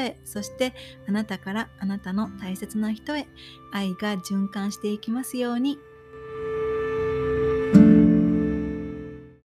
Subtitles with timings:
[0.25, 0.73] そして
[1.07, 3.27] あなたからあなたの大切な人へ
[3.71, 5.79] 愛が循環していきますように。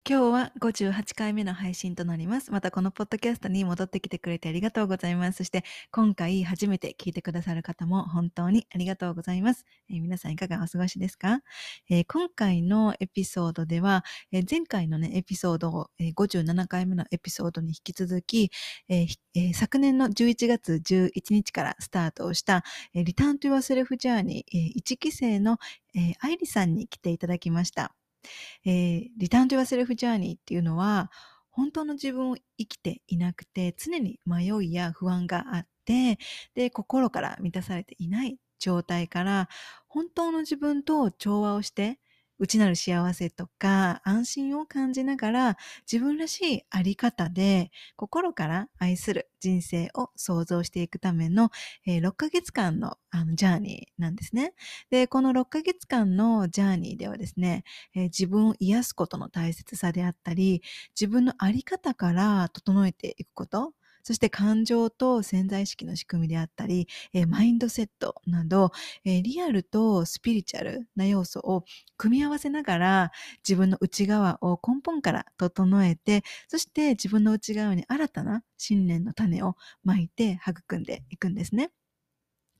[0.06, 2.50] 今日は58回目の配信となります。
[2.52, 5.38] またこのポッドキャストに戻ってきてくれてありがとうございます。
[5.38, 9.64] そして今回初めて聞いてくださる方も本当にありがとうございます。
[9.88, 11.40] えー、皆さんいかがお過ごしですか、
[11.88, 18.50] えー、今回のエピソードでは、えー、前回のね、エピソード、え57回目のエピソードに引き続き、
[18.90, 19.06] え
[19.54, 22.62] 昨年の11月11日からスタートをした、
[22.92, 24.44] リターントゥ Your Self Journey、
[24.76, 25.56] 1期生の、
[25.94, 27.94] え愛理さんに来ていただきました。
[28.64, 31.10] えー、リターントゥアセルフジャーニーっていうのは、
[31.50, 36.18] 本当の自分を生きていなくて、常に迷いや不安があって、
[36.54, 39.48] で、心から満たされていない状態から、
[39.86, 42.00] 本当の自分と調和をして、
[42.38, 45.56] 内なる幸せとか安心を感じながら
[45.90, 51.50] 自分らしいあり方で心から愛する人生を想像していくための、
[51.86, 54.54] えー、6ヶ月間のあのジャーニーなんですね。
[54.90, 57.62] で、この6ヶ月間のジャーニーではですね、
[57.94, 60.62] えー、自分を癒すことの大切さであったり、
[60.98, 68.70] 自分のあり方から整えていくこと、そして感情と潜在意識の仕組みであったり、え、マインドセットなど、
[69.04, 71.64] え、リアルとスピリチュアルな要素を
[71.96, 73.12] 組み合わせながら
[73.46, 81.70] 自分の内側を根本から整えて、そして自分の内側に新たな信念の種をまいて育んでいくんですね。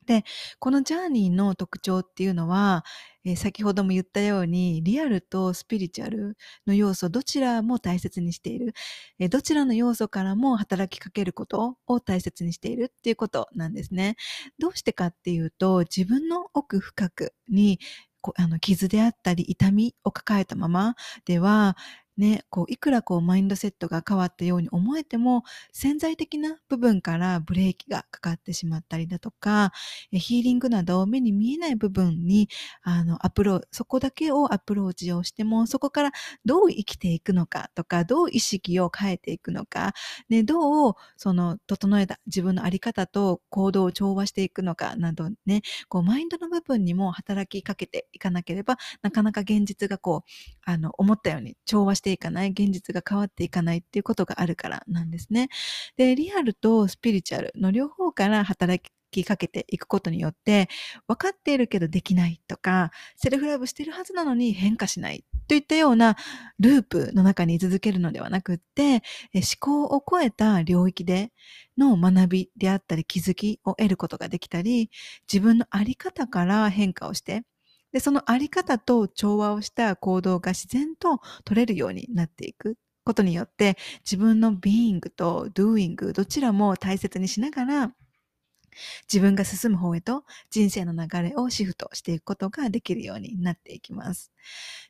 [0.05, 0.23] で、
[0.59, 2.83] このジャーニーの特徴っていうのは、
[3.25, 8.73] えー、先ほども言ったように、リアルとスピリチュアルの要素、どちらも大切にしている、
[9.19, 14.15] えー、どちらの要素からも働きかけることを大切にしているっていうことなんですね。
[14.59, 17.79] どうしてかっていうと、自分の奥深くに
[18.35, 20.95] あの傷であったり痛みを抱えたまま
[21.25, 21.77] では
[22.17, 25.43] ね、こう、いくらこう、マインドセットが変わったように思えても、
[25.73, 29.73] 潜在的な部分からブレーキがかかってしまったりだとか、
[30.11, 32.47] ヒーリングなど目に見えない部分に、
[32.83, 36.11] あの、アプロー、そこだけをアプローチをしても、そこから
[36.45, 39.93] どう生きていくのかとか、どう意識を変えていくのか、
[40.29, 50.29] ね、どう、その、整えた自分のあり方と行動を調和していくのかなどね、こう、マインドの部分にも働きかけていかなければ、なかなか現実がこう、
[50.63, 55.49] あの、思ったように調和してしていかない、現実が変わっていかないっていうことがあるからなんですね。
[55.97, 60.69] で、リアルとスピリチュアルの両方から働きかけていくことによって、
[61.07, 66.15] 分かっているけどできないとか、セルフラブしてるはずなのに変化しないといったような
[66.59, 69.01] ループの中に続けるのではなくって、
[69.33, 71.31] 思考を超えた領域で
[71.77, 74.91] の学びであったり気づきを得ることができたり、
[75.31, 77.43] 自分のあり方から変化をして、
[77.95, 82.75] で、そのあり方と調和をした行動が自然と取れるようになっていく
[83.05, 87.95] ことによって、自分のビーイングとドゥーイングどちらも大切にしながら、
[89.03, 94.33] 自分が進む方へと人生の流れをシフトしていくことができるようになっていきます。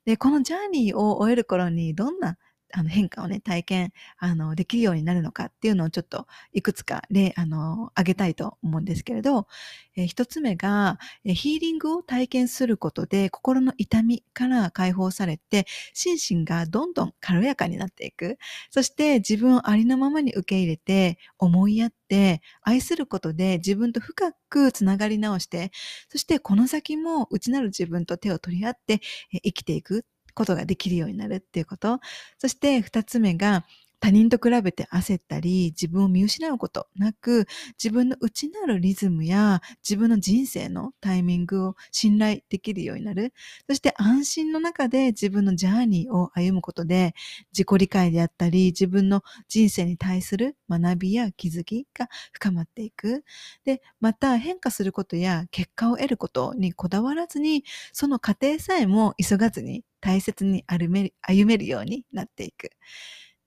[0.05, 2.39] で、このジャーニーを終える頃にどんな
[2.77, 9.47] あの変化をね、体験、あの、できるようになるのかっていうのをちょっといくつか例、あの、挙げたいと思うんですけれど、
[9.95, 18.37] えー、一つ目が、えー、ヒーリングを体験することで心の痛みから解放されて、心身がどんどん軽やかになっていく。
[18.71, 25.71] そして自分をありのままに受け入れて、思いやって、愛することで自分と深くつながり直して、
[26.09, 28.99] そしてこの先も内なる自分と手を取り合って、
[29.31, 31.99] えー、生きていくことができるようになるっていうこと。
[32.39, 33.65] そして二つ目が、
[34.05, 37.47] 他人と比べて焦ったり、自分を見失うことなく、
[37.83, 43.33] 自分の内なるリズムや自分の人生のタイミングを信頼できるようになる。
[43.67, 47.15] そして安心の中で自分のジャーニーを歩むことで、
[47.51, 53.23] 自己理解であったり、自分の人生に対する学びや気づきが深まっていく。
[53.63, 62.69] で、また変化することや結果を得ることにこだわらずに、その過程さえも急がずに大切に歩め歩めるようになっていく。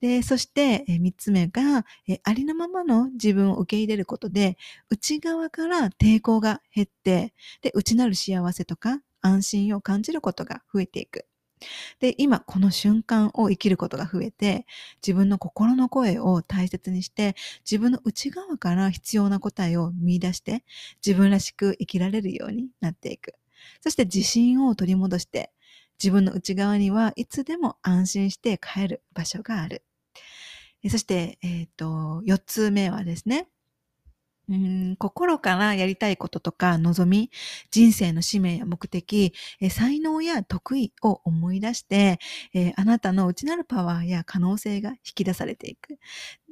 [0.01, 1.85] で、そして、え3つ目が、
[2.23, 4.57] ありのままの自分を受け入れることで、
[4.91, 11.27] 内側から抵抗が減って、で、内なる幸せとか安心を感じることが増えていく。
[12.01, 14.67] で、今この瞬間を生きることが増えて、
[15.07, 17.35] 自分の心の声を大切にして、
[17.71, 20.65] 自分の内側から必要な答えを見出して、
[21.07, 23.35] 自分らしく生きられるようになっていく。
[23.83, 25.53] そして自信を取り戻して、
[26.03, 29.83] 自分の内側にはいつでも安心して帰る場所がある。
[30.89, 33.49] そして、えっ、ー、と、四つ目はですね、
[34.51, 37.31] うん心からやりたいこととか望み、
[37.71, 42.19] 人生の使命や目的、え才能や得意を思い出して、
[42.55, 45.99] えー、あなたの内なるパワーや可能性が引き出されていく。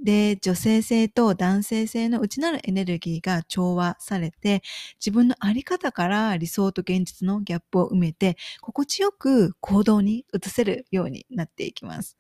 [0.02, 4.62] で、女性性と男性性の内なるエネルギーが調和されて、
[5.00, 12.19] 自分のあり方から理想と現実のギャップを埋めて、心地よく行動に移せるようになっていきます。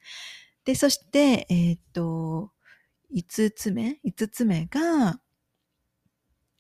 [0.66, 2.50] で、そして、えー、っと、
[3.14, 5.20] 5つ目 ?5 つ目が、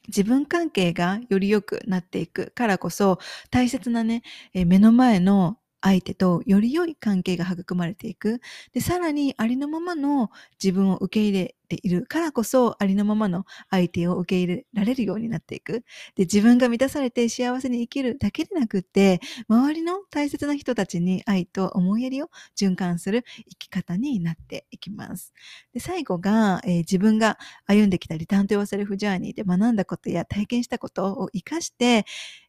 [0.06, 3.18] 自分関係がより良くなっていくからこそ、
[3.50, 4.22] 大切なね、
[4.54, 8.40] え目の前の相手とより良い関係が育まれていく。
[8.72, 10.30] で、さらにありのままの
[10.62, 15.84] 自分を受け入れているからこそ、ありのままの相手を受け入れられるようになっていく。
[16.14, 25.32] で、自分が満たされて幸せに生きるだけでなくって、周りの大切な人たちに愛と思いやりを循環する生き方になっていきます。
[25.72, 32.04] で、最後が、えー、自分が歩んできたリターンとヨーセルフジャーニーで学んだことや体験したことを活かして、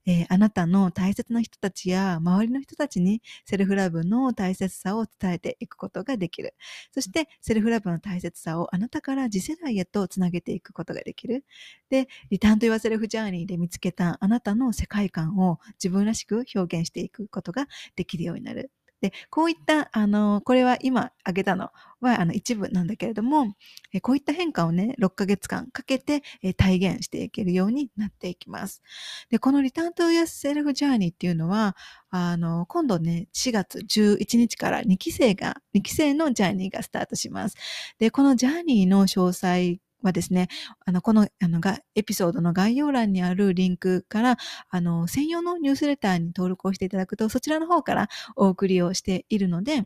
[0.05, 6.55] えー、あなたの大切な人たちや周りの人たちにセルフラブの大切さを伝えていくことができる。
[6.93, 11.45] そして、セルフラブの大切さをあなたから次世代へとつなげていくことができる。
[11.89, 18.71] で、リターンと言わせるフジャーニーで見つけたあなたの世界観を自分らしく表現していくことができるようになる。
[19.01, 21.71] で、こういった、あの、これは今挙げたの
[22.01, 23.55] は、あの、一部なんだけれども、
[24.01, 26.23] こういった変化をね、6ヶ月間かけて、
[26.55, 28.81] 体現していけるようになっていきます。
[29.29, 31.75] で、このリターントゥーヤスセルフジャーニーっていうのは、
[32.09, 37.55] あの、今度ね、4月11日から2期生が、2期生のジャーニーがスタートします。
[37.99, 40.47] で、このジャーニーの詳細はですね、
[40.85, 44.37] あの、この、あの、が、エピソードの概要欄にあるリンクから、
[44.69, 49.85] あの、専用のニュースレターに登録をしていただくと、そちらの方からお送りをしているので、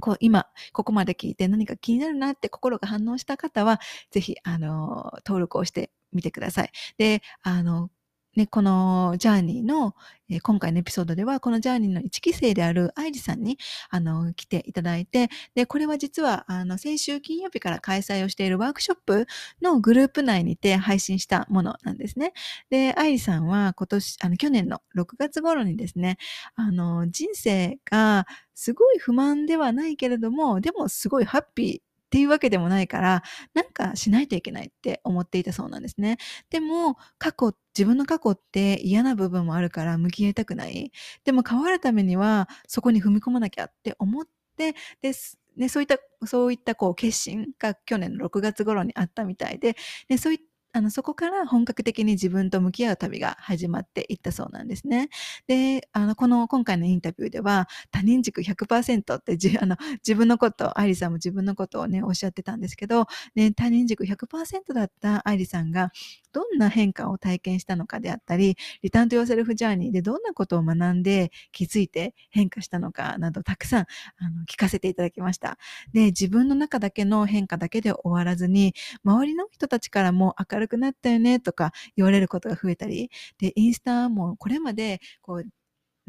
[0.00, 3.80] こう、今、ここまで聞いて何か気になるなって心が反応した方は、
[4.10, 6.70] ぜひ、あの、登録をしてみてください。
[6.98, 7.90] で、あの、
[8.36, 9.94] ね、このジャーニーの、
[10.30, 13.58] えー、今回のエピソードでは、このジャーニーの1期生である愛理さんに、
[13.90, 19.26] あの、来ていただいて、で、これは実は、あの、先週金曜日から開催をしているワークショップ
[19.60, 22.32] のグループ内にて配信したものなんですね。
[22.70, 26.16] で、愛理さんは今年、あの、去年の6月頃にですね、
[26.54, 33.22] あの、人生がすごい不満ではないけれども、でもすごいハッピー、っていうわけでもないから、
[33.54, 36.18] なんかしないといけないって思っていたそうなんですね。
[36.50, 40.90] でも、過去、自分の過去って嫌な部分もあるから向き合いたくない。
[41.24, 44.24] でも変わるためには、そこに踏み込まなきゃって思っ
[44.56, 45.12] て、で、
[45.56, 49.76] ね、そういった、そういったこう決心が去年の6月頃にあったみたいで、
[50.08, 55.08] ねそういったあの、そこから本格的に自分と向き合う旅が始まっていったそうなんですね。
[55.48, 59.76] で、あの、この今回のインタビューでは、他人軸100%ってじあの
[60.06, 65.90] 自分のこと、愛理さんも自分のことをね、おっしゃってたんですけど、ね、他人軸100%だった愛理さんが、
[66.32, 73.80] どんな変化を体験したのかであったり、リターントヨーセルフジャーニーでどんなことを学んで気づいて変化したのかなど、たくさん
[74.18, 75.58] あの聞かせていただきました。
[75.92, 85.44] で、自分の中だけの変化だけで終わらずに、周りの人たちからも明るくなったよねとか言われることが増えたり、で、インスタもこれまでこう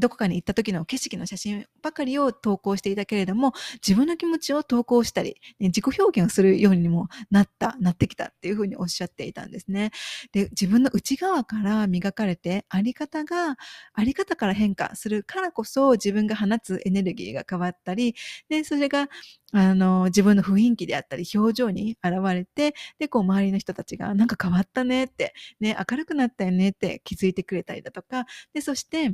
[0.02, 3.54] どこかに行った時の景色の写真ばかりを投稿していたけれども、
[3.88, 9.92] 自分の気持ちを投稿したり、ね、自己表現をするようにもなった、なってきたっていうふうにおっしゃっていたんですね。
[10.34, 13.58] で、自分の内側から磨かれて、あり方が、
[13.94, 18.16] あり方から変化するからこそ、自分が放つエネルギーが変わったり、
[18.50, 19.08] で、それが、
[19.54, 29.12] あの、自分の雰囲気であったり、表情に現れて、で、こう、周りの人たちが、なんか変わったねって、ね、明るくなったよねって気づいてくれたりだとか、で、そして、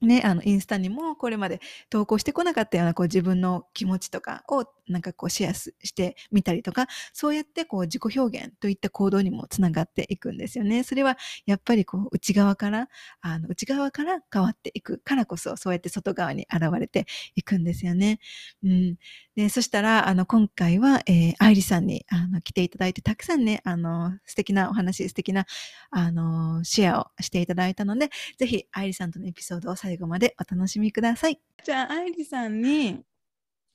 [0.00, 10.82] ね、あの、インスタにもこれまで投稿してこなかったようなこう自分の気持ちとかをなんかこうシェアしてみたりとか、そうやってこう自己表現といった行動にもつながっていくんですよね。
[10.82, 11.16] それは
[11.46, 12.88] やっぱりこう内側から、
[13.20, 18.20] あの内側から変わっていくからこそ、そうやって外側に現れていくんですよね。
[18.62, 18.96] うん。
[19.36, 25.46] で、そしたら、あの、今回は、えー、愛理さんにあの来ていただいて、たくさんね、あの、素敵なお話、素敵な、
[25.90, 31.40] あの、シェアをしていただいたので、ぜひ愛理さんとのエピソードを最後までお楽しみください。
[31.64, 33.04] じゃあ、愛理さんに、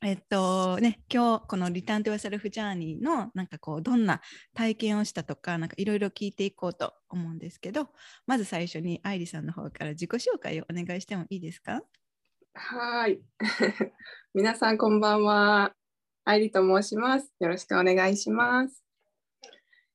[0.06, 4.20] えっとね、今日このリターンとヨーセルフジャーニーのなんかこうどんな
[4.54, 7.88] 体験をしたとかなんかいろいろ聞いていこうと思うんですけど
[8.28, 11.84] まず最初に愛理さんの方から自己紹介をお願いしてもいいですか？
[12.54, 13.22] はい。
[14.36, 15.74] 皆さんこんばんは。
[16.26, 17.34] 愛理と申します。
[17.40, 18.84] よろしくお願いします。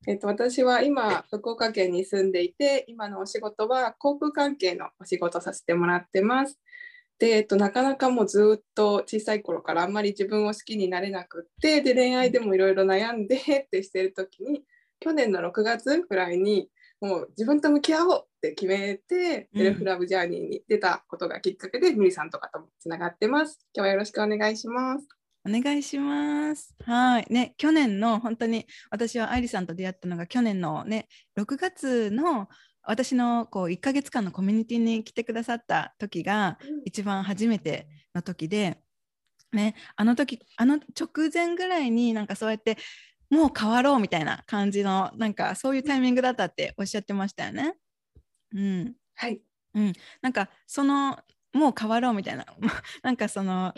[0.06, 6.58] えっと、私は今、福岡県に住んでいて、今のお仕事は航空関係のお仕事させてもらってます。
[7.18, 14.62] で、えっと、なかなかもうずっと小さい頃からあんまり自分を好きになれなくってで恋愛でもいろいろ悩んでってしてる時に
[15.00, 16.68] 去年の6月ぐらいに
[17.00, 23.60] もう自分と向き合おうって決めて、セルフラブジャーニーに出たことがきっかけで、ミリさんとかともつながってます。
[23.72, 25.06] 今日はよろしくお願いします。
[25.46, 26.74] お願いします。
[26.84, 27.26] はい。
[27.30, 31.08] ね、去年の本当に私は愛理さんと出会ったのが去年のね、
[31.38, 32.48] 6月の
[32.82, 38.78] 私のこう1ヶ月間のコミュニティに来てくださった時が一番初めての時で、
[39.52, 42.78] ね、あの時あの直前ぐらいになんかそうやって
[43.30, 47.74] もう変わろうみたいな感じのなんかそういうタイミングだったっておっしゃってましたよね。
[48.54, 49.40] うん、はい、
[49.74, 49.92] うん、
[50.22, 51.18] なんかその
[51.52, 52.46] もう変わろうみたいな。
[53.02, 53.74] なんかその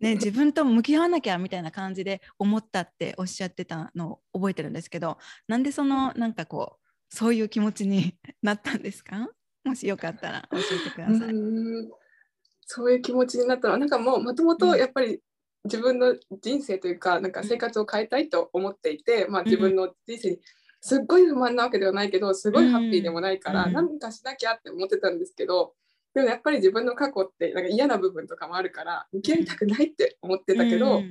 [0.00, 6.79] ね自分と向き合わなきゃみたいな感じで思ったっておっしゃってたのを覚えてるんですけどなんでそのなんかこう
[7.10, 9.28] そういう気持ちに なったんですか？
[9.64, 11.34] もしよかったら教えてください。
[12.66, 13.72] そういう気持ちになったの？
[13.72, 15.20] はなんかもうもともとやっぱり
[15.64, 20.38] 自分の人生というかなんか生活を変えたいと思っていて、まあ、自分の人生に
[20.80, 25.74] すっごい不満なわけではないけどすごいハッピーでもないから、何かしなきゃって思ってたんですけど
[26.14, 31.02] でもやっぱり自分の過去ってなんか嫌な部分とかもあるから向き合いたくないって思ってたけど、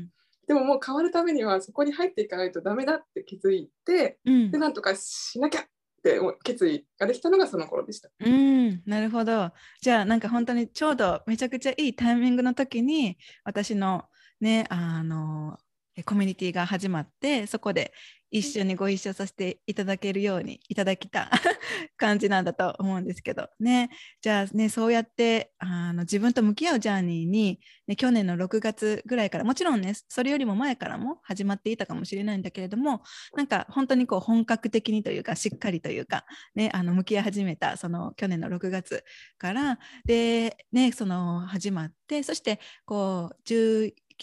[0.47, 4.17] でももう変わるためにはそこに入っていかないとダメだって気づいて、
[4.49, 5.65] でなんとかしなきゃっ
[6.01, 8.09] て決意ができたのがその頃でした。
[8.19, 9.51] うん、なるほど。
[9.81, 14.05] じゃあなんか本当にちょうどめちゃくちゃいいタイミングの時に私の
[14.39, 15.57] ねあの
[16.05, 17.93] コミュニティが始まってそこで
[18.31, 21.29] 一緒にご一緒させていただけるようにいただきた
[21.98, 23.50] 感じなんだと思うんですけど。
[23.59, 23.89] ね。
[24.21, 33.01] じゃあねそうやってあの自分と向き合うジャーニーに、ね、去年の6月ぐらいからもちろんねそれよりも前からも始まっていたかもしれないんだけれども
[33.36, 39.03] なんか本当にこう本格的にというかしっかりというか、ね、あの向き合い始めたその去年の6月
[39.38, 43.39] からで、ね、その始まってそしてこう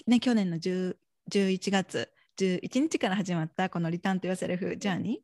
[0.07, 5.21] ね、去年の11月11日から始まったこのリターンとヨセルフジャーニ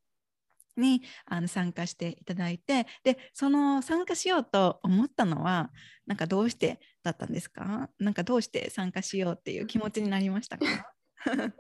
[0.78, 5.71] ーにあの参加していただいてでその参加しようと思ったのは
[6.07, 7.90] なんかどうしてだったんですか？
[7.99, 10.64] なんかどうして参加しようっていう気持ちになりましたか？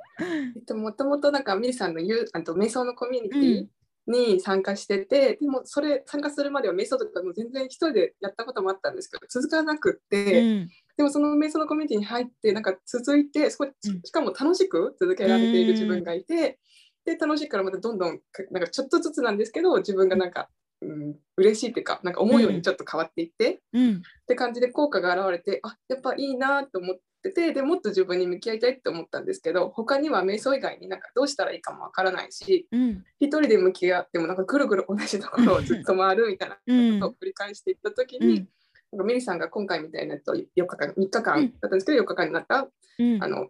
[0.56, 3.66] えっと、もともとなんかミリさんの言うあと瞑想のコミュニティ
[4.06, 13.66] に参加してて、うん、でもそれ参加するまでは瞑想とかも全然一人でやったこともあったんですけど続かなくって、うん、でもその瞑想のコミュニティに入ってなんか続いてそこ
[14.04, 16.58] しかも楽しく続けられている自分がいて、
[17.04, 20.48] で楽しいからまたどんどんなんかちょっとずつなんですけど自分がなんか、
[20.80, 36.60] うん、嬉しいっていうかなんか思うようにちょっと変わっていって、うん、って感じで効果が現れてあやっぱいいなと思っててでもっと自分に向き合いたいって思ったんですけど他には瞑想以外になんかどうしたらいいかもわからないし、うん、一人で向き合ってもなんかぐるぐる同じところをずっと回るみたいなこ
[37.00, 38.46] とを繰り返していった時に。
[38.92, 43.48] なんかメリさんが今回みたいなと4日間、3日間だったんですけど、4日間になった、うん、あの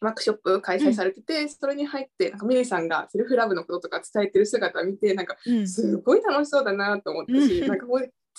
[0.00, 5.36] ワークショップ開催されてて、うん、それに入ってなんかミリさんがセルフラブのこととか伝えてる姿を見てなんか
[5.66, 7.86] すごい楽しそうだなと思ったし、うん、なんか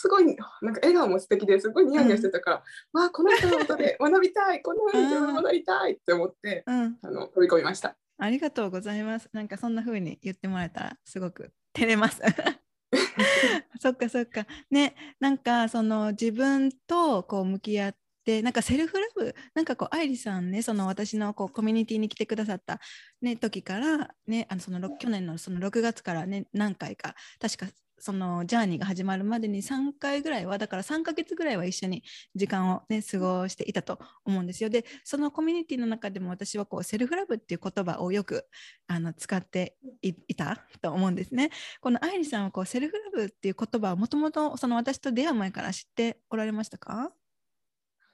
[0.02, 7.96] すごいなんか笑顔も素敵ですごいニヤニヤしてたから、うん、わあこの人のことで 学びたいこのように自分学びたいって思って、うん、あの飛び込みました。
[8.18, 9.30] ありがとうございます。
[9.32, 12.20] なんかそんな風に言ってもらえたらすごく照れます。
[13.80, 14.48] そっかそっか。
[14.72, 22.80] ね、なんかその自分とこう向き合って、なんかセルフラブ、なんかこう、愛理さんね、その私のこうコミュニティに来てくださった、
[23.22, 27.68] ね、時から、ね、あのその去年のその6月からね、何回か、確か
[28.02, 32.04] そのジャーニーが始まるまでに3回ぐらいはだから3ヶ月ぐらいは一緒に
[32.36, 34.70] 時間を、ね、過ごしていたと思うんですよ。
[34.70, 38.46] でそのコミュニティの中でも私はこうセルフラブっていう言葉をよく
[38.88, 41.52] あの使っていたと思うんですね。
[41.80, 47.12] この愛理さんはこうセルフラブっていう言葉はもともとその私と出会う前から知っておられましたか？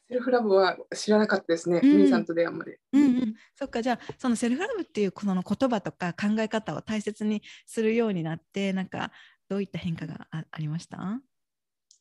[0.10, 2.80] セルフラブは知らなかったですね、うん、さんと出会うまで。
[2.94, 9.12] うんうん、そっかじゃあそのセルフラブっていうこの言葉とか考え方を大切にするようになってなんか
[9.50, 11.22] どういった変化がありました？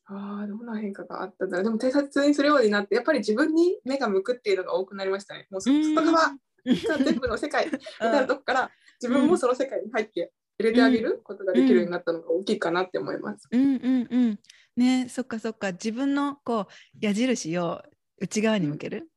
[0.09, 1.65] ああ、どんな変化があったんだろう。
[1.65, 5.47] でも、偵察にするようになって、やっぱり自分に目が向くっていうのが多くなりましたね。
[5.51, 13.49] もう外側、 全部の世界みたいなとこから、自分もその世界に入って入れてあげることができるようになったのが大きいかなって思います。
[13.51, 14.41] うんうんうん。
[14.77, 15.73] ね、そっかそっか。
[15.73, 17.83] 自分のこう矢印を
[18.19, 19.11] 内側に向ける、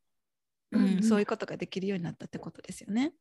[0.71, 3.13] うん、うん、そういうことができるようになったってことですよね。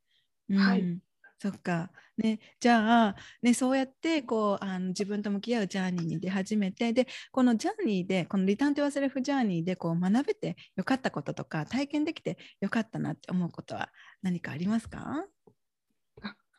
[0.49, 0.99] うん、はい。
[1.41, 1.91] そっか。
[2.17, 13.91] ね、じゃあ、ね、そうやってこうあの自分と向き合うジャーニーに出始めて、で、このジャーニーで、このリターントゥワセルフジャーニーでこう学べてよかったこととか、体験できてよかったなって思うことは
[14.21, 15.27] 何かありますか？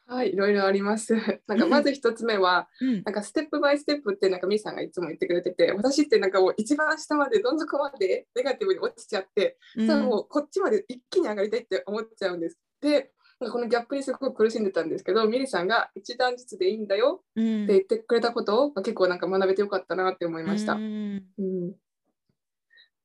[0.08, 1.14] はい、いろいろあります。
[1.46, 12.58] なんかまず一つ目は、うん、なんかステップバイステップってなんかミーさんがいつも言ってくれてて、私ってなんかもう一番下までどん底までネガティブに落ちちゃって、うん、もうこっちまで一気に上がりたいって思っちゃうんです。
[12.82, 20.74] で、このギャップにすごく苦しんでたんですけど、ミリさんが一段ずつでいいんだよって言ってくれたことを、結構なんか学べてよかったなって思いました。
[20.74, 21.74] うん、うん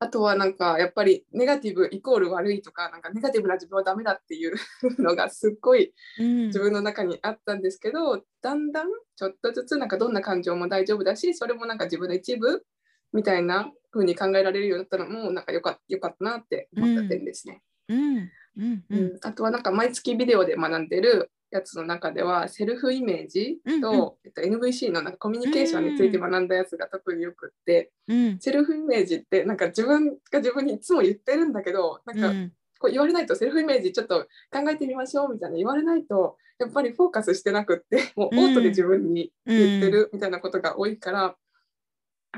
[0.01, 4.55] あとはなんかやっぱりネガティブイコール悪いとかなんかネガティブな自分はダメだっていう
[4.99, 12.67] のがすっごい自分の中にあったんですけど、うん、だんだんちょっとずつなんかどんな感情も大丈夫だしそれもなんか自分の一部
[13.13, 17.63] みたいな風に考えられるようになったのもなんかよかったよかったなって思った点ですね。
[17.89, 41.37] うん、うんうん、あとはなんか毎月ビデオで学んでるやつの中ではセルフイメージと、うんうん、えっと、NVC のなんかコミュニケーションについて学んだやつが特によくって、うん、セルフイメージってなんか自分が自分にいつも言ってるんだけどなんか、こう言われないとセルフイメージちょっと考えてみましょうみたいな言われないとやっぱりフォーカスしてなくってもうオートで自分に言ってるみたいなことが多いから、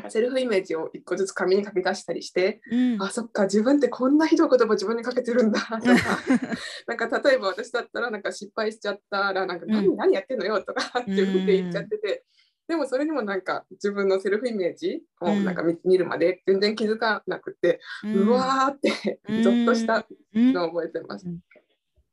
[0.09, 5.81] セルフイメージを一個ずつ紙に書き出したりして、うん、あそっか自分ってこんなひどい言葉自分にかけてるんだとか。
[6.87, 12.25] なんか例えば私だったらなんか失敗しちゃったらなんか何,、何やってんのよとかっていうふうに言っちゃってて、
[12.69, 21.27] でもそれにもなんか自分のセルフイメージをなんか見,、るまで全然気づかなくて、うわーってゾッとしたのを覚えてます。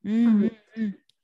[0.05, 0.51] うん。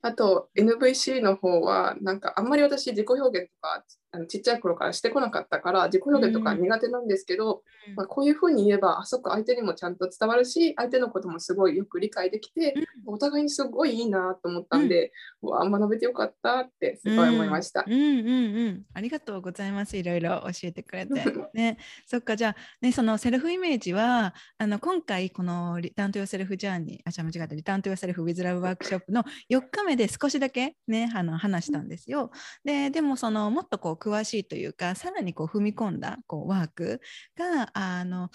[0.01, 12.73] あと NVC の方はなんかあんまり私自己表現とかあのちっちゃい頃からしてこなかったから自己表現とか苦手なんですけど、うん、まあ、こういうふうに言えばあそこ相手にもちゃんと伝わるし相手のこともすごいよく理解できて、
[13.07, 15.11] うん、お互いにすごいいいなと思ったんで、
[15.43, 18.83] うん、わ学べてよかったってすごい思いました、うん、うんうんうん。
[18.93, 19.97] ありがとうございます。
[19.97, 21.13] いろいろ教えてくれて。
[21.53, 21.77] ね。
[22.05, 27.55] そっかじゃあねそのセルフイメージはあの今回このリターントゥヨセルフジャーニーあじゃ間違えた。
[27.55, 32.31] リターントゥヨセルフウィズラブワークショップの4日目で少しだけねあの話したんですよ。
[32.63, 37.01] ででもそのもっとこう詳しいというかさらにこう踏み込んだこうワーク
[37.37, 38.29] があの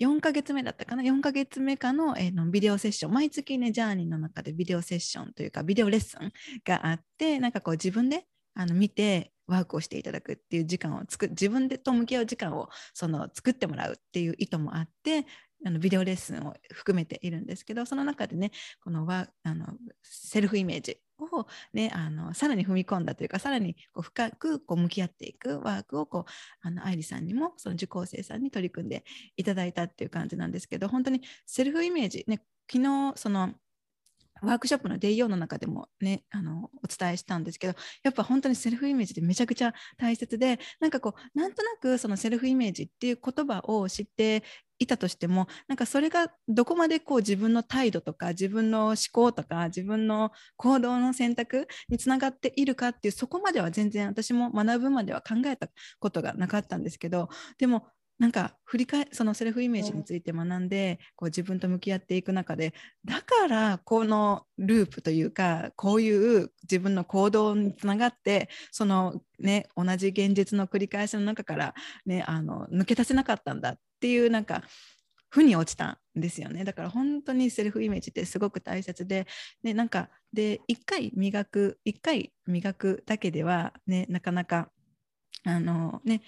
[0.00, 6.32] 4ヶ月目だったかな？4ヶ月目かの,、えー、のビデオセッション毎月ねジャーニーの中でビデオセッションというかビデオレッスン
[6.64, 15.26] があってなんかこう自分であの見てワークをしていただくっていう時間を作自分でと向き合う時間をその作ってもらうっていう意図もあって
[15.64, 18.50] あのビデオレッスンを含めているんですけどその中でね
[18.82, 19.66] このワあの
[20.02, 29.04] セルフイメージを、ね、あのさらに踏み込んだというかさらにこう深くこう向き合っていくワークをこうあの愛理さんにもその受講生さんに取り組んで
[29.36, 33.54] いただいたっていう感じなんですけど本当にセルフイメージ、ね、昨日その
[34.42, 44.42] ワークショップのデイヨーの中でもねあのお伝えしたんですけどやっぱ本当にセルフイメージってめちゃくちゃ大切でなんかこうなんとなくそのセルフイメージっていう言葉を知って
[44.82, 55.68] いたとしてもなんかそれがどこまでこう自分の態度とか自分の思考とか自分の行動の選択につながっているかっていうそこまでは全然私も学ぶまでは考えた
[56.00, 57.86] ことがなかったんですけどでも
[58.22, 62.72] なんか振り返そのセルフイメージについて学んで、こう自分と向き合っていく中で
[63.04, 71.74] だからこのループというかこういう自分の行動につながってそのね同じ現実の繰り返しの中から
[72.06, 74.64] ねあの抜け出せなかったんだっていうなんか
[75.30, 76.64] 負に落ちたんですよね。
[76.64, 79.26] だから本当にセルフイメージってすごく大切で、
[79.62, 84.68] ね、なんかで1回磨く1回磨くだけではねなかなか
[85.44, 86.20] あのね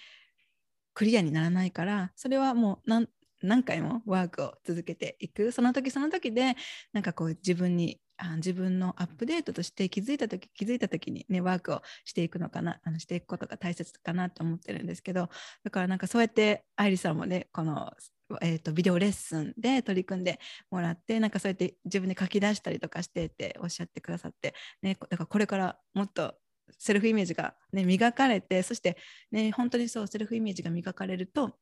[0.94, 3.08] クリアにならないからそれはもう何
[3.42, 5.52] 何回もワークを続けていく。
[5.52, 6.56] その時その時で
[6.92, 15.28] なんかこう自分にあ自分のアップデートとして気づいた時気づいた時にねワークをしていくのかなあのしていくことが大切かなと思ってるんですけど
[15.64, 17.92] だからなんかそうやって愛理さんもねこの
[18.40, 26.34] えーと、ビデオレッスンで取り組んでもらってなんかそうやって自分で書き出したりとかしてっておっしゃってくださって、ね、だからこれからもっと
[26.78, 28.96] セルフイメージが、ね、磨かれてそして、
[29.30, 31.52] ね、本当にそうセルフイメージが磨かれると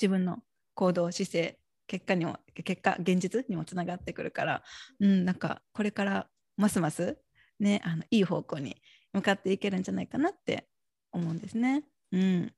[0.00, 0.38] 自分の
[0.74, 4.62] 行動姿勢結果にも結果現実にもつながってくるから、
[5.00, 7.18] うん、なんかこれからますます、
[7.60, 8.76] ね、あのいい方向に
[9.12, 10.68] 向かっていけるんじゃないかなって
[11.12, 11.84] 思うんですね。
[12.12, 12.52] うん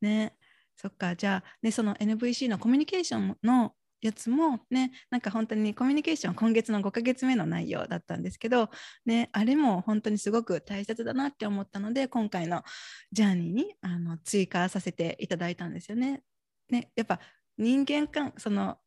[0.00, 0.36] ね
[0.76, 8.68] そっかじゃあ、ね、その NVC のコミュニケーションのやつもねなんか本当にコミュニケーション今月の5ヶ月目の内容だったんですけど、
[9.06, 12.62] ね、あれも本当にすごく大切だなって思ったので今回の
[13.12, 16.22] ジャーニーにあの追加させていただいたんですよね。
[16.68, 17.20] ねやっぱ
[17.58, 18.78] 人間間その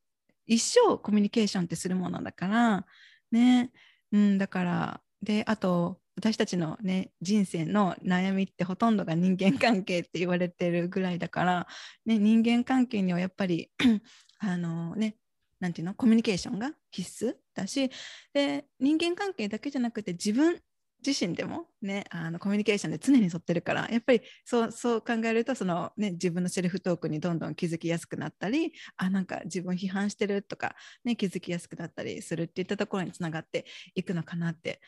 [0.45, 2.85] 一生コミュニケーションってするものだから
[3.31, 3.71] ね、
[4.11, 11.67] うん、だからであと私たちのね人生の悩みってほとんどが人間関係って言われてるぐらいだから、
[12.05, 13.69] ね、人間関係にはやっぱり
[14.39, 15.15] あのね
[15.59, 15.95] なんていうの？
[15.95, 17.89] コミュニケーションが必須だし
[18.33, 20.59] で人間関係だけじゃなくて自分
[21.07, 33.65] 自身でもねあのコミュニケーションで常に沿ってるからやっぱりそうそう考えるとその、ね、自分のセルフトークにどんどん気づきやすくなったりあなんか自分批判してるとか、ね、気づきやすくなったりするっていったところにつながって
[33.95, 34.81] いくのかなって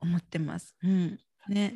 [0.00, 0.74] 思ってます。
[0.82, 1.74] うんね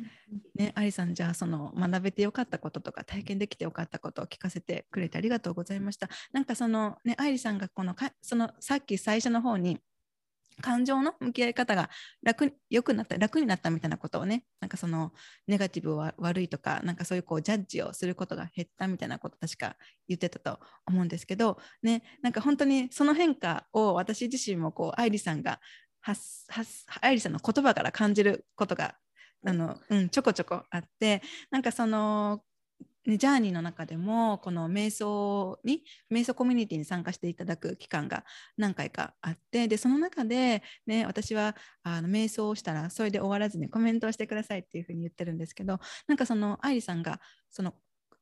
[0.55, 6.09] ね、アリさんじゃあその学べてよかったこととか体験できてよかったことを聞かせてくれてありがとうございました。
[6.31, 9.79] なんかそのねアイリさんがこのかそのさっき最初の方に
[10.61, 11.89] 感情の向き合い方が
[12.21, 15.11] 楽良くなった楽になったみたいなことをねなんかその
[15.47, 19.75] ネガティブは悪いとかなんかそういうこうジャッジをすることが減ったみたいなこと確か
[20.07, 25.59] 言ってたと思うんですけどねなんか本当にその変化を私自身もこう愛理さんが
[27.01, 28.95] 愛理さんの言葉から感じることが
[29.45, 32.41] あの、うん、ちょこちょこあってなんかその
[33.05, 38.23] ジャーニーの中でもこの瞑想に瞑想コミュニティに参加していただく期間が
[38.57, 47.73] 何回かあってでその中で、ね、私はあの瞑想をしたらそれで終わらずにコメントをしてくださいっていうふうに言ってるんですけどなんかその愛理さんがその、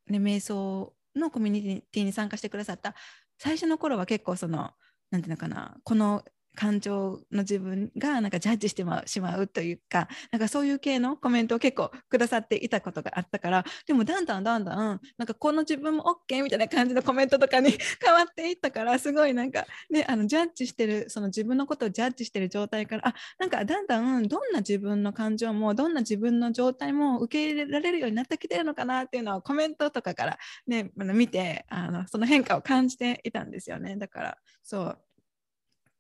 [0.08, 2.96] ね、瞑想のコミュニティに参加してくださった
[3.38, 4.72] 最初の頃は結構その
[5.12, 6.24] 何て言うのかなこの
[6.56, 17.72] 感情の自分がなんかジャッジしてしまうというかなんかそういう系のコメントを結構くださっていたことがあったからでもだんだんだんだんなんかこの自分も OK みたいな感じのコメントとかに
[18.04, 33.96] 変わっていったからすごいなんかねあのジャッジしてるその自分のことをジャッジしてる状態からあなんかだんだんどんな自分の感情もどんな自分の状態も受け入れられるようになってきてるのかなっていうのはコメントとかからね見てあのその変化を感じていたんですよね。
[33.98, 35.00] だからそう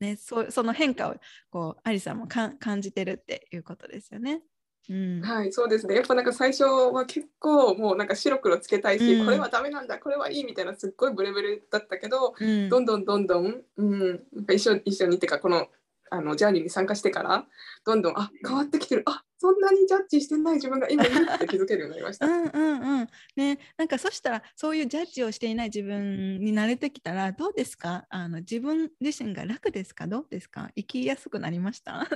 [0.01, 1.15] ね、そその変化を
[1.51, 4.41] こうアリさんも感じてるっていうことですよね。
[4.89, 5.93] うん、はいそうですね。
[5.95, 15.67] やっぱなんか最初は結構もうなんか白黒つけたいし、うん、これはダメなんだこれはいいみたいなすっごいブレブレだったけど、うん、どんどんどんどん、うん、なんか一緒一緒にっていうかこの
[16.09, 17.45] あのジャーニーに参加してから
[17.85, 19.03] どんどんあ変わってきてる。
[19.05, 22.27] あそんなにジャッジしてない自分が今いるって気づけるようになりました。
[22.27, 23.07] うんうんうん。
[23.35, 28.05] ね、なんかそしたらそういうジャッジをしていない自分に慣れてきたらどうですか？
[28.09, 30.05] あの自分自身が楽ですか？
[30.05, 30.69] どうですか？
[30.75, 32.07] 生きやすくなりました？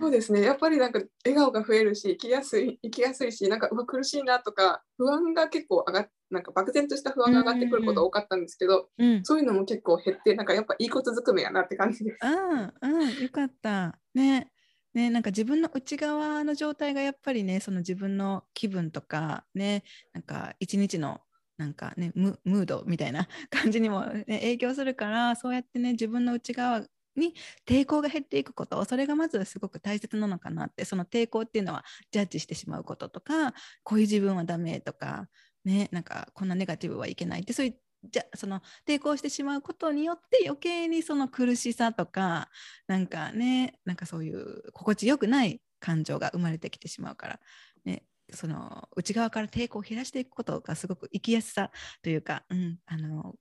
[0.00, 0.42] そうですね。
[0.42, 12.18] やっぱりなんか笑顔が増えるし生きやすい生きやすいしなんかうわ苦しいなとか不安が結構上がなんか漠然とした不安が上がってくること多かったんですけど、うんうん、そういうのも結構減ってなんかやっぱいいことずくめやなって感じです。
[12.22, 13.22] うんうん。
[13.22, 13.98] よかった。
[14.14, 14.52] ね
[14.94, 21.20] ね、なんか自分の内側の状態がやっぱりねその自分の気分とかねなんか一日の
[21.58, 27.34] なんかねムードみたいな 感じにも、ね、影響するからそうやってね自分の内側に
[27.66, 35.28] 抵抗が減っていくことそれがまずすごく大切なのかなってその抵抗っていうのはジャッジしてしまうこととかこういう自分はダメとか
[35.64, 42.48] ねなんかこんなネガティブはいけないってそういうじゃその抵抗してしまうことによって余計にその苦しさとか
[42.86, 47.40] なんかねなんかそういう心地よくない感情が生まれてきてしまうから、
[47.84, 51.70] ね、その内側から抵抗を減らしていくことがすごく生きやすさ
[52.02, 53.34] というか、うん、あの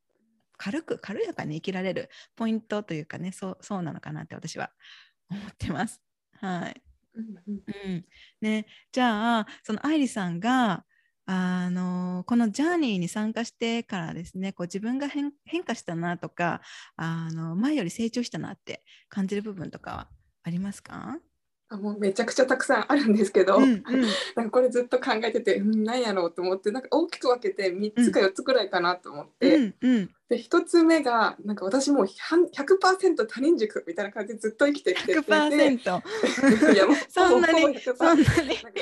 [0.57, 4.71] 軽く軽やかに生きられるポイントというかねそうそうなのかなって私は
[5.29, 6.01] 思ってます。
[6.39, 6.81] はい、
[7.15, 8.05] うん
[8.41, 10.85] ね、じゃあその愛理さんが
[11.29, 15.33] あのこのジャーニーに参加してからですねこう自分が変
[15.65, 16.61] 化したなとか
[16.95, 20.09] あの前より成長したなって感じる部分とかは
[20.43, 21.19] ありますか？
[21.69, 23.83] あもうめちゃくちゃたくさんあるんですけど、うんうん、
[24.35, 35.19] なんかこれずっと考えてて、うん、何やろうと思ってなんか大きく分けて3つか4つくらいかなと思って、うんうん、で1つ目がなんか私もう100%他人軸みたいな感じでずっと生きてきてて。
[35.19, 38.23] 100%いやもうそんなにそんなに。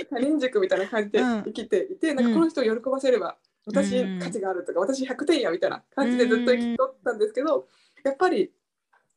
[0.09, 7.67] 他人軸みたいな感じで生きていて、うん、なんかこの人を喜ばせれば私価値があるとか、私100点やみたいな感じでずっと生きとったんですけど、
[8.03, 8.51] やっぱり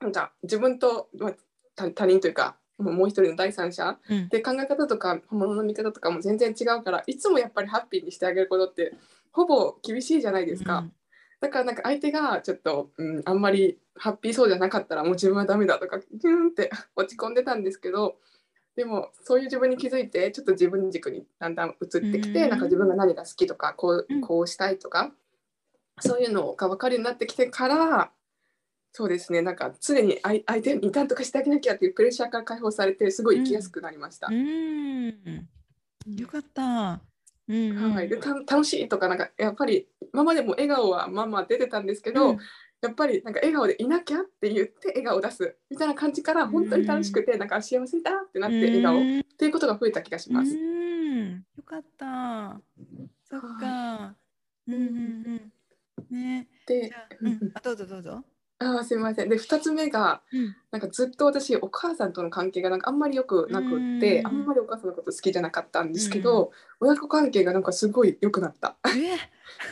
[0.00, 8.94] なんか自分と、まあ、他人というかもう一人の第三者、うん、で考え方とか物の見方とかも全然違うからいつもやっぱりハッピーにしてあげることって
[9.32, 10.92] ほぼ厳しいじゃないですか、うん、
[11.40, 18.16] だからなんか相手がちょっと、うん、あんまりハッピーそうじゃなかったらもう自分はダメだとかギュンって落ち込んでたんですけど
[18.76, 25.10] でもそういう自分に気づいてちょっと自分軸にだんだん移ってきて、うん、なんか自分が何が好きとかこうこうしたいとか、
[26.00, 28.12] そういうのが分かるようになってきてから
[28.98, 34.26] そうですねなんか常に相相手に何とかしてあげなきゃっていうプレッシャーから解放されてすごい生きやすくなりました。
[34.26, 35.06] うん、
[36.16, 37.00] よかった。
[37.46, 42.38] うん、はい、で楽しいとかなんかやっぱり今までも笑顔はまあまあ出てたんですけど、うん、
[42.82, 49.00] やっぱりなんか笑顔でいなきゃって言って笑顔を出すみたいな感じから本当に楽しくてなんか幸せだってなって笑顔っ
[49.38, 50.50] ていうことが増えた気がします。
[50.50, 52.60] うんよかった。
[53.30, 54.16] そっか。
[54.66, 55.52] うんうん
[56.10, 56.16] うん。
[56.16, 56.48] ね。
[56.66, 58.24] でうん、あどうぞどうぞ。
[58.60, 59.28] あーすみません。
[59.28, 60.56] で2つ目がうん。
[60.70, 64.26] なんかずっと私お母さんとの関係がなんかあんまり良くなくってうん。
[64.26, 68.76] あんまりお母さんのこと好きじゃなかったんですけど親子関係がなんかすごい良くなった。
[68.86, 69.16] え。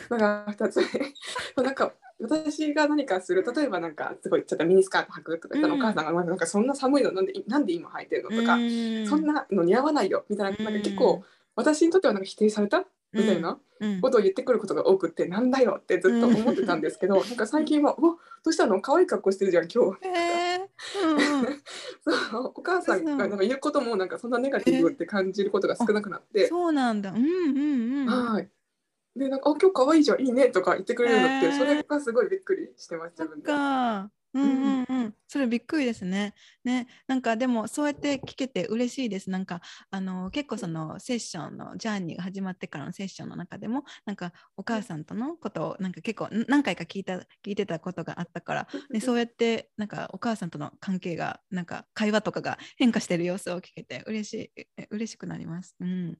[0.09, 0.87] なんか2つ目。
[1.63, 5.79] なんか私が何かする例えばなんかすごいちょっとミニスカート履くとか言ったら、うん。
[5.79, 9.05] お母さんがまあなんかそんな寒いのなんでなんで今履いてるのとか、うん。
[9.05, 11.23] そんなの似合わないよみたいななんか結構
[11.55, 14.01] 私にとってはなんか否定されたみたいなうん。
[14.01, 18.81] ことを言ってくることが多くってなんだよってずっと思ってたんですけど、なんか最近は「うわどうしたの？
[18.81, 20.67] 可愛い格好してるじゃん今日」えー。
[22.31, 27.11] そうお母さんがなんか言うこともなんかそんなネガティブって感じることが少なくなって、そうなんだ。
[27.11, 28.33] うんうんうん。
[28.33, 28.49] はい。
[29.15, 33.51] でなんかあ今日可愛いじゃんいいねとか言ってくれるようになって、それがすごいびっくりしてます自分で。
[34.37, 34.43] か。
[34.43, 36.33] うんうんうん、それびっくりですね。
[36.63, 39.29] ね、なんかでもそうやって聞けて嬉しいです。
[39.29, 55.75] なんかあの結構そのセッションのジャーニーが始まってからのセッションの中でもなんかお母さんとのことをなんか結構ん何回か聞いた聞いてたことがあったから、ね、そうやってなんかお母さんとの関係がなんか会話とかが変化してる様子を聞けて嬉しいえ嬉しくなります。
[55.79, 56.17] うん。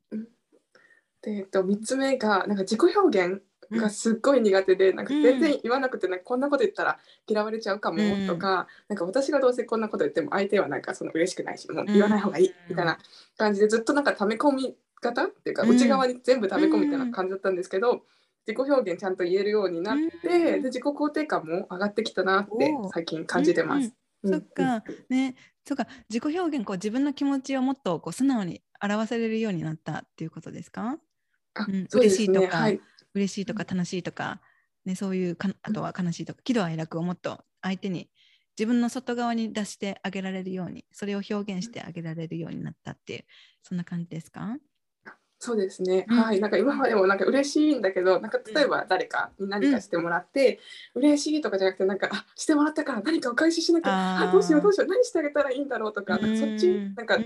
[1.21, 8.25] でえっと3つ目がなんか自己表現がすっごい苦手で、なんか全然言わなくてなんかこんなこと言ったら嫌われちゃうかもうん。
[8.25, 12.97] とか、なんか私がどうせこんなこと言っても相手はなんかその嬉しくないしもう言わない方がいいみたいな
[13.37, 15.69] 感じでずっとなんか溜め込み方っていうかうん。
[15.69, 18.03] 内側に全部溜め込みみたいな感じだったんですけど、
[18.47, 20.61] 自己表現ちゃんと言えるようになって、うん。
[20.61, 23.89] で自己肯定感も上がってきたなって最近感じてます。
[23.89, 23.97] うん
[24.29, 30.97] そっか、ね、そっか、自己表現、こう自分の気持ちをもっとこう素直に表せれるようになったっていうことですか？
[31.55, 31.87] あうん。
[31.89, 32.57] そうです嬉しいとか。
[32.57, 32.81] はい、
[33.13, 34.41] 嬉しいとか楽しいとか、
[34.85, 38.09] ね、そういうか、あとは悲しいとか、喜怒哀楽をもっと相手に
[38.57, 43.25] 自分の外側に出してあげられるように、それを表現してあげられるようになったっていう、
[43.63, 44.57] そんな感じですか？
[45.39, 46.17] そうですね、うん。
[46.19, 46.39] はい。
[46.39, 50.59] なんか今までもなんか嬉しいんだけどなんか例えば誰かに何かしてもらって、
[50.95, 56.95] 嬉しいとかじゃなくてなんかあしてもらったから何かお返ししなきゃあどうしようどうしよう何してあげたらいいんだろうとかなんかそっちうん。
[56.95, 57.23] なんか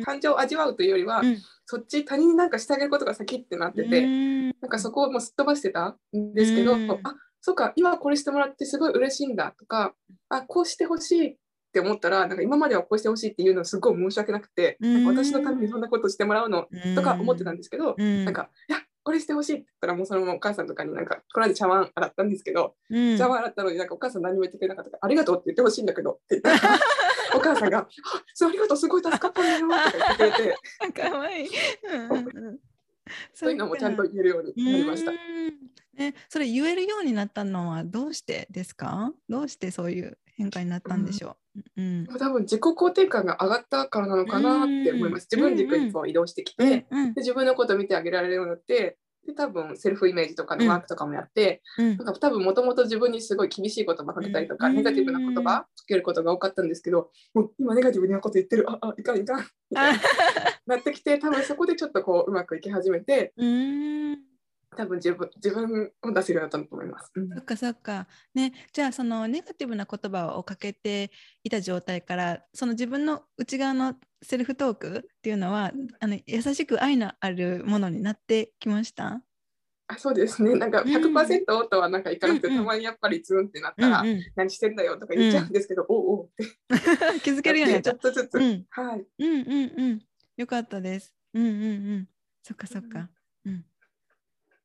[0.00, 4.46] 感情を味わうというよりは、うんそっち他人に何かしてあげることが先ってなってて、うん。
[4.60, 6.90] なんかそこをもうすっ飛ばしてたんですけど、うん。
[6.90, 6.98] あ
[7.40, 9.94] そうか今これしてもらってすごい嬉しいんだとか
[10.28, 11.36] あこうしてほしいっ
[11.72, 18.24] て思ったらなんか今まではこうしてほしいっていうのすごい申し訳なくて、うんなんか私のためにそんなことしてもらうのとか思ってたんですけど、うん。
[18.24, 26.78] なんかいやこれしてほしいって言ったらもうそのままお母さんとかになんかこの間茶碗洗ったんですけど、うん茶碗洗ったのになんかお母さん何も言ってくれなかったからありがとうって言ってほしいんだけどって言ったら
[27.34, 27.88] お母さんが「あ
[28.34, 30.56] そうありがとうすごい助かったんだよ」とか言ってくれ
[30.92, 31.48] て かわいい。
[31.92, 32.58] うんうんうん。
[33.34, 35.10] そういうのもちゃんと言えるようになりました。
[35.10, 39.12] ね、それ言えるようになったのはどうしてですか？
[39.28, 41.36] どうしてそういう変化になったんでしょう、うん
[42.18, 45.28] 多分自己肯定感が上がったからなのかなって思います。
[45.30, 51.96] 自分軸にこう移動してきて、うんうんで自分のことを見てあげられるようになってで多分セルフイメージとかのワークとかもやって、うん。
[51.96, 58.70] なんか多分もともと自分にすごい厳しい言葉かけたりとか、うんネガティブな言葉かけることが多かったんですけど、もう今ネガティブなこと言ってる。
[58.70, 59.46] ああいかんいかん。
[59.70, 59.92] な
[60.66, 64.29] なってきて多分そこでちょっとこううまくいき始めてうーん
[64.76, 67.10] 多分自分自分を出せるようになったと思います。
[67.16, 67.28] うん。
[67.30, 68.06] そっかそっか。
[68.34, 71.10] ね、じゃあそのネガティブな言葉をかけて
[71.42, 79.22] いた状態からその自分の内側のセルフトークっていうのはあの優しく愛のあるものになってきました？
[79.88, 80.54] あそうですね。
[80.54, 82.58] なんか100%とはなんかいかなくて、うんうん。
[82.58, 84.22] たまにやっぱりツンってなったら、うんうん。
[84.36, 86.44] 何してんだよとか言っちゃうんですけど、おうおうって。
[87.24, 87.90] 気づけるようになっちた。
[87.90, 88.64] ょっとずつ、うん。
[88.70, 89.04] はい。
[89.18, 90.02] うんうんうん。
[90.36, 91.12] よかったです。
[91.34, 92.08] うんうんうん。
[92.44, 93.10] そっかそっか。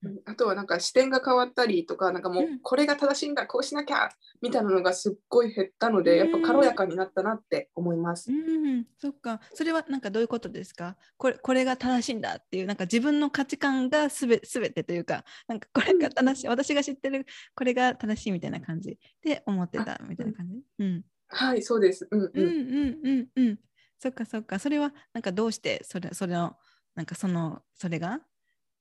[0.06, 0.20] うん。
[0.26, 4.10] あとはなんか視点が変わったりとかなんかもううんこれが正しいんだこうしなきゃ
[4.42, 8.28] みたいなのがすっごい減ったのでやっぱ軽やかになったなって思います。
[8.28, 8.34] う
[8.80, 9.40] ん、そっか。
[9.54, 10.98] それはなんかどういうことですか？
[11.18, 20.64] これこれが正しいんだっていう、なんか自分の価値観がすべすべてというか、なんかこれが正しい、私が知ってるこれが正しいみたいな感じで思ってたみたいな感じ？
[20.80, 21.06] うん。
[21.28, 22.08] はいそうです。
[22.12, 22.56] うんううんん。
[22.56, 23.60] うんうんうん。
[24.00, 24.60] そっかそっか。
[24.60, 26.58] それはなんかどうしてそれそれの、
[26.96, 28.22] なんかその、それが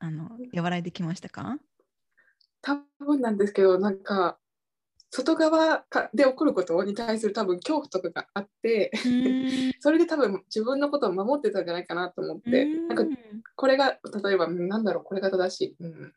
[0.05, 1.59] あの和らいできましたか？
[2.61, 4.39] 多分なんですけどなんか
[5.11, 9.73] 外側かで起こることに対する多分恐怖とかがあってうん。
[9.81, 13.05] それで多分自分のことを守ってたんじゃないかなと思ってなんか
[13.57, 15.77] これが例えばうんなんだろうこれが正しい。
[15.81, 16.13] うん。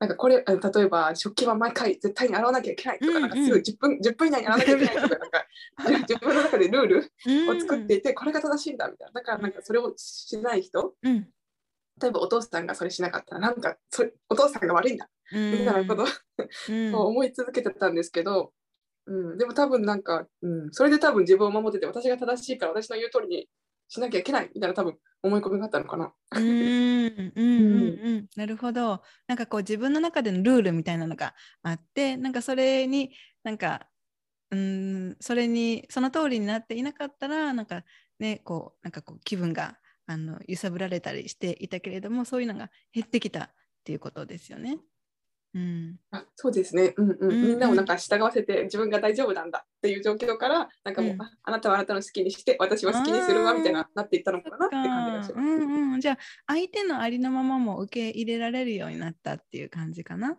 [0.00, 3.22] なんかこれ例えば食器は毎回絶対に洗わなきゃいけないとか,、うんうん。
[3.22, 5.46] なんかすぐ10分 ,10 分以内に洗わなきゃいけないとかなんか
[6.08, 6.98] 自分の中でルール
[7.56, 9.12] を作っていて、これが正しいんだみたいな。
[9.20, 11.28] だからなんかそれをしない人うん
[12.00, 15.08] 例えばお父さんがそれしなかったらなんかそれお父さんが悪いんだ。
[15.32, 16.04] みたいなこと。
[16.96, 18.52] を思い続けてたんですけど、
[19.06, 23.48] うん、でも多分なんか、うん、それで多分自分を守ってて私が正しいから私の言う通りに
[23.88, 26.12] しなきゃいけないみたいな多分思い込みがあったのかな。
[26.32, 26.42] うん。
[26.42, 27.32] うん。
[27.34, 27.42] うん。
[27.42, 28.26] うん。
[28.36, 29.02] なるほど。
[29.26, 33.88] なんかこう自分の中でのルールみたいなのがあってなんかそれになんか
[34.50, 35.16] うん。
[35.20, 37.84] それにその通りになっていなかったらなんか
[38.18, 43.50] ねこうなんかこう気分があの揺さぶられたりしていたけれどもそういうのが減ってきたっ
[43.84, 44.78] ていうことですよね。
[45.54, 60.36] うん、あそうですね、うんうん、みんなをなんか従わせて自分が大丈夫なんだっていう状況からなんかもう、うん、ああなたはあなたの好きにして私は好きにするわみたいななっていったのかなって感じがします、うんうん、じゃあ相手のありのままも受け入れられるようになったっていう感じかな？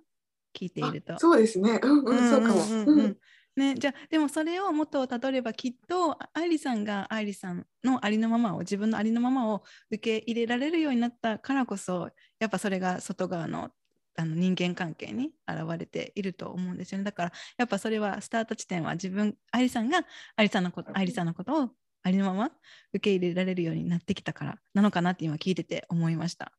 [0.54, 1.18] 聞いていると。
[1.18, 1.80] そうですね。
[1.82, 2.30] うんうん。
[2.30, 3.00] そうかも、うん。
[3.00, 3.18] うん
[3.56, 13.72] ね、じゃあでもそれをもっとたどればきっと愛理さんが愛理さんのありのままを自分のありのままを受け入れられるようになったからこそやっぱそれが外側の
[14.18, 20.06] あの人間関係に現れていると思うんですよねだからやっぱそれはスタート地点は自分愛理さんが
[20.38, 21.70] 愛理さんのこと愛理さんのことを
[22.02, 22.52] ありのまま
[22.94, 26.54] 受け入れられるようになってきたからなのかなって今聞いてて思いました。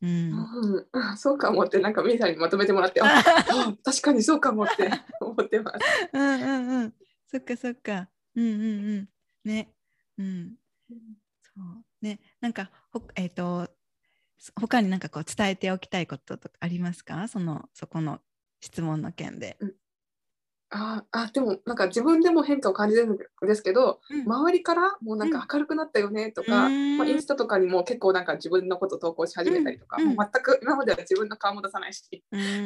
[0.00, 3.22] うん、うん、そうかもってなんかミさんにまとめてもらってあ
[3.84, 5.78] 確かにそうかもって 思ってます。
[6.12, 6.94] うんうんうん。
[7.26, 8.08] そっかそっか。
[8.34, 8.64] うんうんう
[9.00, 9.08] ん。
[9.44, 9.74] ね。
[10.18, 10.56] うん。
[10.88, 11.84] そう。
[12.00, 12.20] ね。
[12.40, 12.70] なんか
[13.16, 13.70] えっ、ー、と
[14.54, 17.26] 他になんかこう伝えておきたいこととかありますか？
[17.26, 18.20] そのそこの
[18.60, 19.56] 質問の件で。
[19.60, 19.74] うん
[20.70, 32.02] ああでもなんか自分でも変化を感じるんですけど、うん、周りからもうなんか明るくなったよねとか、うん、まあ、インスタとかにも結構なんか自分のこと投稿し始めたりとか、うん、全く今までは自分の顔も出さないし、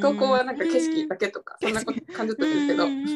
[0.00, 3.06] 投稿はなんか景色だけとかそんなこと感じてたんですけど、なん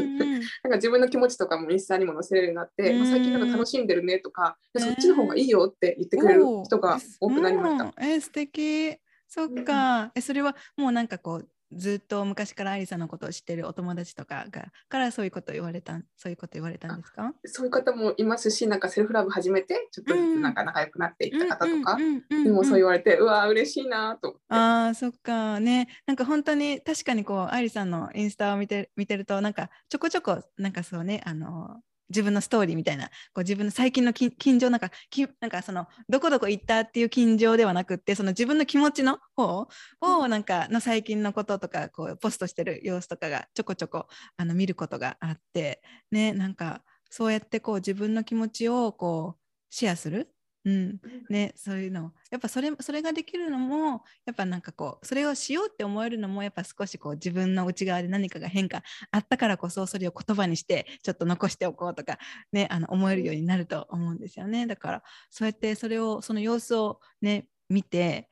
[0.71, 7.93] か自分の気持ちとかもインスタにも載せれるようになって、まあ、最近なんか楽しんでるねとか、そっちの方がいいよって言ってくれる人が多くなりました。
[8.01, 8.99] え素敵。
[9.29, 17.35] そっか、えそれはもうなんかこうずっと昔からアリさんのことを知ってるお友達とかがからそういうこと言われたそういうこと言われたんですか？
[17.45, 25.59] そういう方もいますしなんかセルフラブ始めてちょっとずつなんか仲良くなっていった方とかにもそう言われてうわ嬉しいなとあそっか。
[25.61, 39.69] ねなんか本当に確かにこうアリさんのインスタを見て見てるとなんかちょこちょこなんかそうねあの自分のストーリーみたいなこう自分の最近の近情なんかきなんかそのどこどこ行ったっていう近情ではなくってその自分の気持ちの方
[40.01, 49.41] をなんかの最近のこととかこうポストしてる様子とかがちょこちょこあの見ることがあってねなんかそうやってこう自分の気持ちをこう
[49.71, 50.31] シェアする
[50.67, 51.01] うん。
[51.31, 52.13] ね、そういうの。
[52.29, 62.19] やっぱそれそれができるのもやっぱなんかこうそれをしようって思えるのもやっぱ少しこう自分の内側で何かが変化あったからこそそれを言葉にしてちょっと残しておこうとか、
[62.53, 64.67] ね、あの思えるようになると思うんですよね。
[64.67, 68.29] だからそうやってそれをその様子をね見て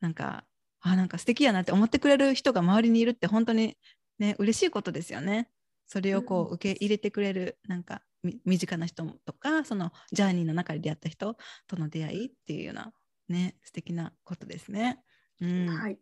[0.00, 0.44] なんか
[0.80, 3.76] あなんか素敵やなって思ってくれる人が周りにいるって本当に
[4.18, 5.50] ね嬉しいことですよね。
[5.86, 8.00] それをこう受け入れてくれるなんか
[8.44, 11.36] 身近な人とかそのジャーニーの中で出会った人
[11.66, 12.92] との出会いっていうような
[13.28, 15.00] ね素敵なことですね。
[15.40, 15.98] うん、はい、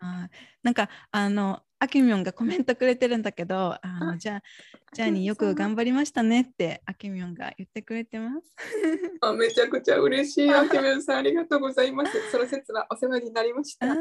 [0.00, 0.28] あ
[0.62, 4.42] なんかあのあきみょんがコメントくれてるんだけどあのじゃあ
[4.92, 8.54] ジャーニーよく頑張りましたねってあきみょんが言ってくれてます。
[9.20, 12.30] あめちゃくちゃ嬉しい あきみょんさんありがとうございます。
[12.30, 13.94] その説はお世話になりました。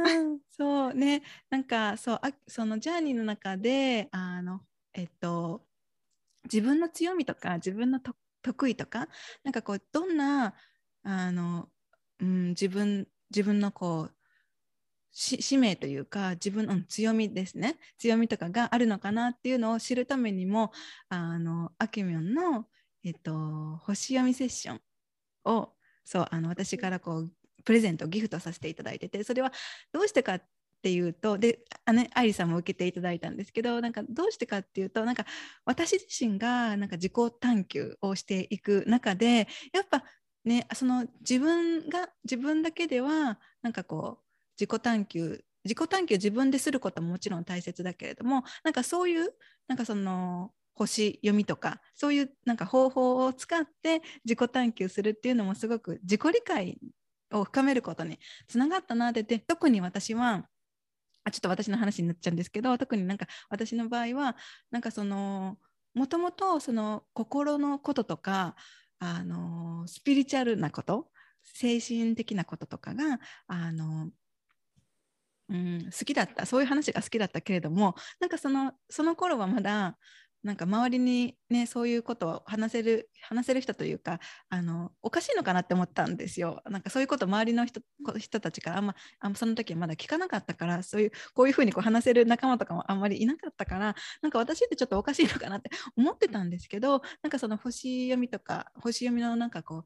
[0.51, 4.61] そうねなんかそうあそのジャーニーの中であの
[4.93, 5.67] えっと
[6.45, 7.99] 自分の強みとか自分の
[8.41, 9.07] 得意とか
[9.43, 10.53] なんかこうどんな
[11.03, 11.69] あの、
[12.19, 14.15] うん、自分自分のこう
[15.17, 17.77] 使命というか自分の強みですね。
[17.97, 20.73] 強みとかがあるのかなっていうのを知るためにも
[21.07, 22.65] あのアキミョンの、
[23.05, 24.81] えっと、星読みセッション
[25.45, 25.69] を
[26.03, 27.31] そうあの私からこう
[27.63, 29.53] プレゼントギフトさせていただいててそれは
[29.93, 30.43] どうしてかっ
[30.85, 35.25] ていうとであの愛理さんも受けていただいたんですけどなんかどうしてかっていうとなんか
[35.65, 40.03] 私自身がなんか自己探求をしていく中でやっぱ
[40.43, 44.23] ねその自分が自分だけではなんかこう
[44.61, 49.33] 自己探求自己探求自分ですることももちろん大切だけれどもなんかそういう
[49.67, 56.77] なんかその星読みとかそういうなんか方法を使って自己探求するっていうのもすごく自己理解
[57.33, 60.45] を深めることにつながったなってで特に私は
[61.25, 64.37] あちょっと私の話になっちゃうんですけど特になんか私の場合は
[64.71, 65.57] なんかその
[65.93, 68.55] もともとその心のこととか
[68.99, 71.07] あのスピリチュアルなこと
[71.43, 74.09] 精神的なこととかがあの、
[75.49, 79.97] うん、好きだったそういう話が好きだったけれどもなんかそのその頃はまだ
[80.45, 84.19] なんか周りにねそういうことを話せる話せる人というか
[84.49, 86.61] あのおかしいのかなって思ったんですよ。
[86.69, 87.81] なんかそういうこと周りの人
[88.19, 99.85] 人たちからあんまあんまその時はまだ聞かなかったからそういうこういうふうにこう話せる仲間とかもあんまりいなかったからなんか私ってちょっとおかしいのかなって思ってたんですけどなんかその星読みとか星読みのなんかこ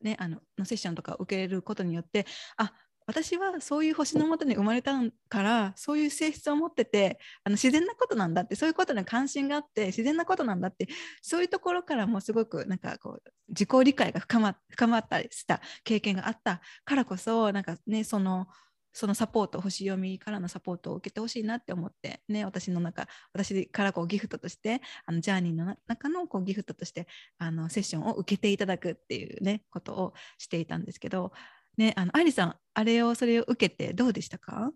[0.00, 2.24] うねあののセッションとか受けることによって
[2.56, 2.72] あ
[3.08, 4.92] 私はそういう星のもとに生まれた
[5.30, 10.88] からそういう性質を持っててあの自然なことなんだってそういうことに関心があって自然なことなんだって
[11.22, 18.46] そういうところからもすごくなんかこう自己理解が深ま深まったりした経験があったからこそなんかねその
[18.92, 27.06] そのサポート星読みからのサポートを受けてほしいなって思ってね私の中私からこうギフトとしてあのジャーニーの中のこうギフトとして
[27.38, 31.32] あのセッションを受けていただくっていうねことをしていたんですけど
[31.78, 34.72] ね、あの愛理さん、あれをそれを受けてどうでしたか？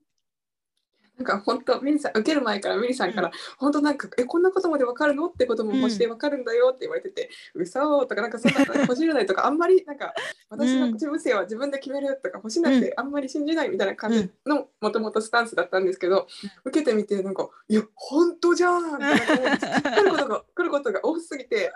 [1.23, 5.29] なんか本当ミリさん受ける前からミリさんから、うん、本当なんかえこんなことまで分かるの？
[5.29, 10.13] ってことも星で分かるんだよって言われてて、うん、嘘とかなんかそんな星占いとかあんまりなんか
[10.51, 16.27] 私の自分性は自分で決めるとか星なんてあんまり信じないみたいな感じのもともとスタンスだったんですけど、
[16.65, 21.73] うん、受けてみてなんかいや本当じゃんってなんか 来ることが来ることが多すぎて、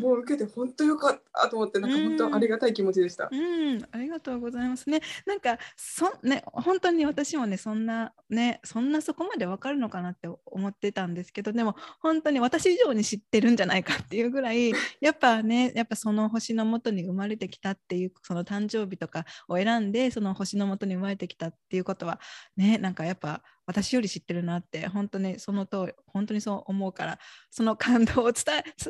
[0.00, 3.28] もう受けて本当よかったと思ってなんか本当ありがたい気持ちでした。
[3.30, 5.00] うん、ありがとうございますね。
[5.26, 14.70] なんかそね本当に私もねそんなねそんなそこまでわかるのかなって思ってたんですけどでも本当に私以上に知ってるんじゃないかっていうぐらい
[15.00, 22.20] やっぱねやっぱその星のもとに生まれてきたっていうその誕生日とかを選んでその星のもとに生まれてきたっていうことは
[22.56, 27.18] ねなんかやっぱ私より知ってるなって本当にその通り本当にそう思うから
[27.50, 28.44] その感動を伝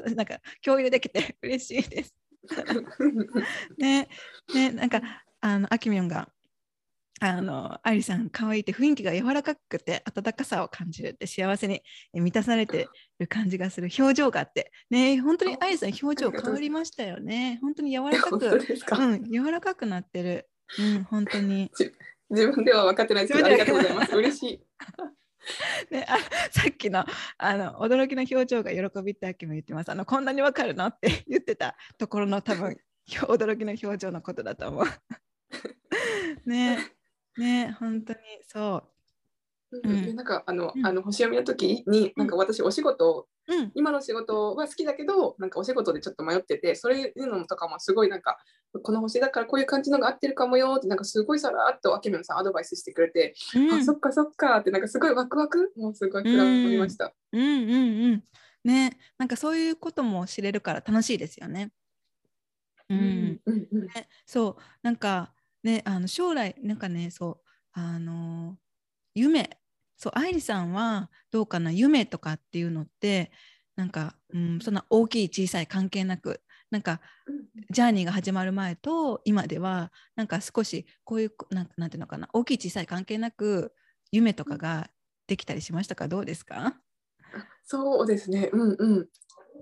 [0.07, 2.14] え なんか共有できて嬉しいです。
[3.78, 4.09] ね
[4.55, 5.03] ねなんか
[5.41, 6.28] あのあきみょんが
[7.20, 12.88] あのアリさん可愛いって雰囲気が柔らかくて温かさを感じるって幸せに満たされて
[13.18, 14.72] る感じがする表情があって。
[14.90, 17.58] ね本当にアリさん表情変わりましたよね。
[17.60, 18.46] 本当に柔らかく
[18.98, 20.48] うん柔らかくなってる。
[20.78, 21.70] うん本当に。
[22.30, 24.16] 自分では分かってないですけどありがとうございます。
[24.16, 24.60] 嬉しい。
[25.90, 26.18] ね、あ
[26.50, 27.06] さっきの
[27.38, 29.90] あの驚きの表情が喜びってあきも言ってます。
[29.90, 30.86] あのこんなに分かるの？
[30.86, 32.76] って言ってたところの多分
[33.08, 34.86] 驚きの表情のことだと思う。
[36.44, 36.97] ね
[37.39, 38.84] ね本当にそう。
[39.70, 48.39] うん、なんかあの、うん、あの星読みの時になんか私お仕事、うん、今の仕事は好きだけどなんかお仕事でちょっと迷っててそういうのとかもすごいなんか
[48.82, 57.12] この星だからこういう感じのが合ってるかもよってなんかすごいさらっとあけみょんさんアドバイスしてくれて、うん、あそっかそっかってなんかすごいワクワクもうすごい膨らみました。
[57.32, 58.24] うんうんうん
[58.64, 61.70] ねなんかそういうことも知れるから楽しいですよね。
[62.91, 64.62] うん、うん、ね、そう。
[64.82, 65.32] なんか
[65.62, 68.56] ね、あの将来なんかねそうあの
[69.14, 69.59] 夢。
[70.00, 73.32] そう愛理さんはどうかな夢とかっていうのって
[73.74, 76.40] なんか、うん、そんな大きい小さい関係なく
[76.70, 77.00] なんか
[77.70, 83.72] ジャーニーが始まる前と今ではなんか少しこういうなんなんていうのかな大きい小さい関係なく
[84.12, 84.88] 夢とかが
[85.26, 86.06] できたりしましたか？
[86.06, 86.80] どうですか？
[87.64, 88.50] そうですね。
[88.52, 89.09] うんうん。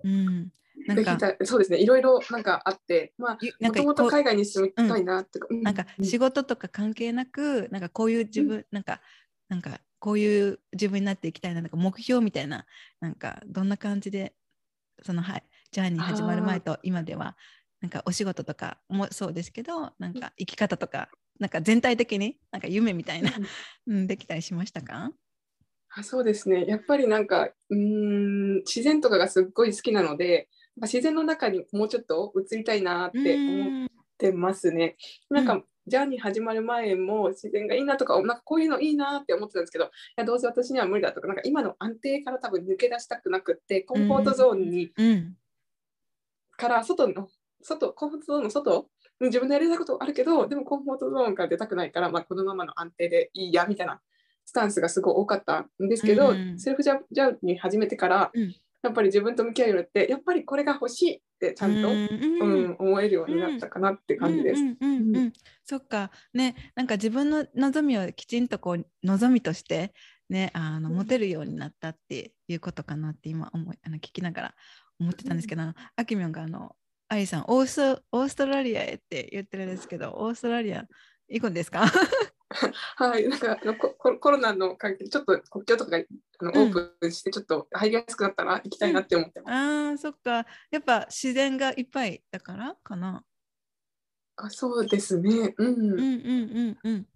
[0.05, 0.53] うん
[0.87, 1.19] なんか。
[1.45, 9.01] そうですねいろいろなんかあってまあもともと海外に住みたいなってか、うん、なんか仕事とか関係なくなんかこういう自分、うん、なんか
[9.49, 12.67] なんかこういう自分になっていきたいななんか目標みたいな
[13.01, 14.35] なんかどんな感じで
[15.03, 17.37] そのはいジャーニー始まる前と今では
[17.81, 21.09] なんかお仕事とかもそうですけどなんか生き方とか
[21.39, 23.33] なんか全体的になんか夢みたいな、
[23.87, 25.11] うん、できたりしましたか？
[25.95, 26.67] あそうですね。
[26.67, 30.49] やっぱりなんかうん自然とかがすっごい好きなので
[30.83, 34.97] 自然の中にもうちょっと移りたいなって思ってますね。
[35.31, 44.93] なんか、ジャーニー始まる前も自然がいいなとか、なんかこういうのいいなって思ってたんですけど、いやどうせ私には無理だとか、なんか今の安定から多分抜け出したくなくって、コンフォートゾーンに、
[46.57, 47.29] から外の、
[47.63, 48.89] 外、コンフォートゾーンの外、
[49.21, 54.01] 自分でやりたいことあるけど、でもコンフォートゾーンから出たくないから、まあ、このままの安定でいいやみたいな
[54.45, 58.33] スタンスがすごい多かったんですけど、セルフジャーニー始めてから、
[58.83, 62.07] やっぱり自分と向き合うようになってやっぱりこれが欲しいってちゃんと、うん、
[62.41, 64.63] うん、思えるようになったかなって感じです。
[65.65, 66.11] そっか。
[66.33, 69.93] ねなんか自分の望みをきちんとこう望みとして
[70.29, 74.55] ねあの持てるようになったっていうことかなって今思いあの聞きながら
[75.01, 76.73] 思ってたんですけど、あきみょんがあの
[77.09, 80.85] アイさんオースオーストラリアへって言ってるんですけどオーストラリア
[81.29, 81.85] 行くんですか？
[82.97, 89.55] はい、なんかあのココロナの関係でちょっと国境とかがあの、オープンしてちょっと入りやすくなったら行きたいなって思ってます。
[89.55, 93.25] うん、あそっかやっぱ自然がいっぱいだからかな。
[94.37, 95.55] あそうですね。
[95.57, 95.93] うん。
[95.93, 97.07] うんうんうんうん。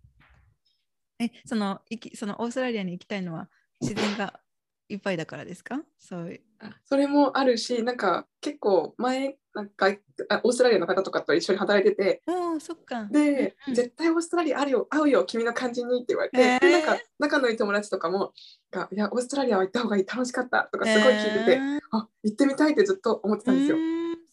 [1.20, 3.48] えその行きそのオーストラリアに行きたいのは
[3.80, 4.40] 自然が
[4.88, 5.80] いっぱいだからですか？
[5.98, 6.40] そういう
[6.84, 9.88] それもあるしなんか結構前なんか
[10.28, 12.22] あオーストラリアの方とかと一緒に働いてて
[12.60, 13.08] そっか。
[13.10, 16.60] で、うん絶対オーストラリアあるよ会うよ君の感じにって言われて、へー。
[16.60, 18.32] でなんか仲のいい友達とかも
[18.70, 23.76] がいやオーストラリアは行った方がいい楽しかったとかすごい聞いてて、えーあ行ってみたいってずっと思ってたんですよ。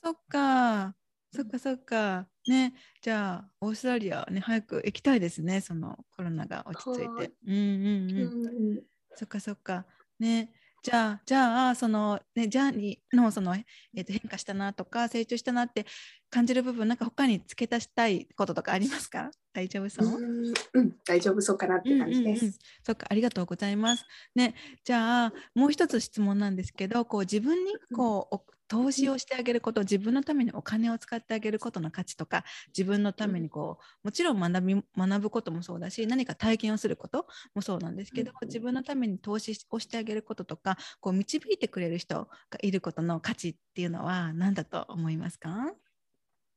[0.03, 0.95] そっか。
[1.33, 2.27] そっかそっか。
[2.47, 7.33] ねじゃあオーストラリアね早く行きたいですねそのコロナが落ち着いて。
[7.45, 7.53] うん。
[7.53, 8.83] うんうんうん。
[9.15, 9.85] そっかそっか。
[10.19, 10.51] ね
[10.87, 15.85] じゃあじゃあそのねジャーニーのその、えー、と変化したなとか成長したなって
[16.29, 19.29] 感じる部分なんか他に付け足したいこととかありますか？
[19.51, 22.39] 大丈夫そう、うんうん大丈夫そうかなって感じです。
[22.39, 22.53] うんうんうん
[22.85, 24.05] そっかありがとうございます。
[24.33, 38.47] ねじゃあもう一つ質問なんですけどこう自分にこうお投資をしてあげること自分のためにお金を使ってあげることの価値とか自分のためにこうもちろん学び学ぶこともそうだし何か体験をすることもそうなんですけどうん。
[38.47, 45.73] 自分のために投資をしてあげることとかこう導いてくれる人がいることの価値っていうのは何だと思いますか？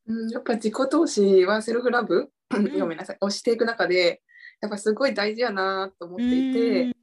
[0.07, 4.23] うん、やっぱ自己投資はセルフラブ、 ごめんなさい、をしていく中で、
[4.61, 6.97] やっぱすごい大事やなと思っていて、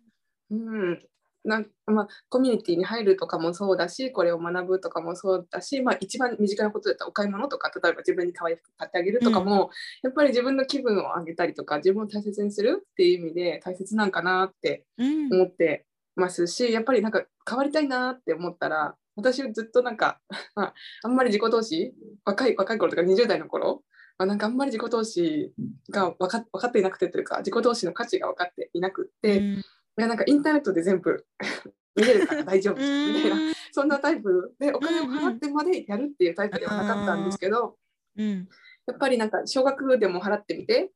[0.52, 1.08] うん、
[1.48, 9.70] なんまあ、コミュニティに入るとかもそうだし、これを学ぶとかもそうだし、まあ、一番身近なことだったらお買い物とか、例えば自分に可愛い服買ってあげるとかも、
[10.04, 15.34] やっぱり自分の気分を上げたりとか、自分を大切にするっていう意味で大切なんかなってうん。
[15.34, 15.86] 思って
[16.18, 20.20] ますし、やっぱりなんか変わりたいなって思ったら、私ずっとなんか、
[20.56, 20.74] まあ、
[21.04, 21.94] あんまり自己投資、
[22.26, 23.84] 若い若い頃とか20代の頃、
[24.18, 25.54] まあ、なんかあんまり自己投資
[25.92, 29.62] が分か分かっていなくてというか、自己投資の価値が分かっていなくって、い
[30.02, 31.26] やなんかインターネットで全部
[31.96, 32.76] 見れるから大丈夫。
[32.76, 33.36] みたいな、
[33.72, 34.56] そんなタイプ。
[34.60, 37.78] でお金を払ってまでやるっていうタイプではなかったんですけど、
[38.16, 38.48] うん。
[38.86, 40.92] やっぱりなんか少額でも払ってみて、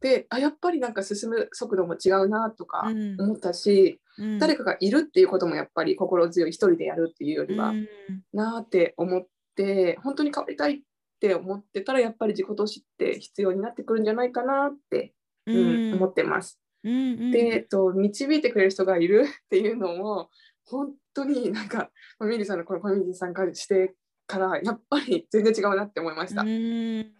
[0.00, 3.20] であやっぱりなんか進む速度も違うなとかうん。
[3.20, 4.38] 思ったし、うん。
[4.38, 7.88] 誰かがいるっていうこともやっぱり心強い一人でやるっていうよりは、うん。
[8.32, 10.80] なーって思って本当に変わりたいっ
[11.20, 15.12] て思ってたらやっぱり自己投資って必要になってくるんじゃないかなって、
[15.46, 15.94] うん。
[15.94, 16.58] 思ってます。
[16.86, 20.30] うんうんで、えっと、導いてくれる人がいる っていうのも
[20.64, 23.94] 本当になんかまあミリさんのこのコミュニティ参加して
[24.26, 26.42] からやっぱり全然違うなって思いました。
[26.42, 27.12] うん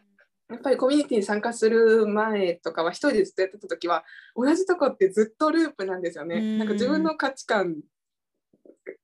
[0.48, 4.04] やっぱりコミュニティに参加する前とかは一人でずっとやってた時は
[4.36, 6.36] 同じとこってずっとループなんですよね。
[6.36, 7.80] うんなんか自分の価値観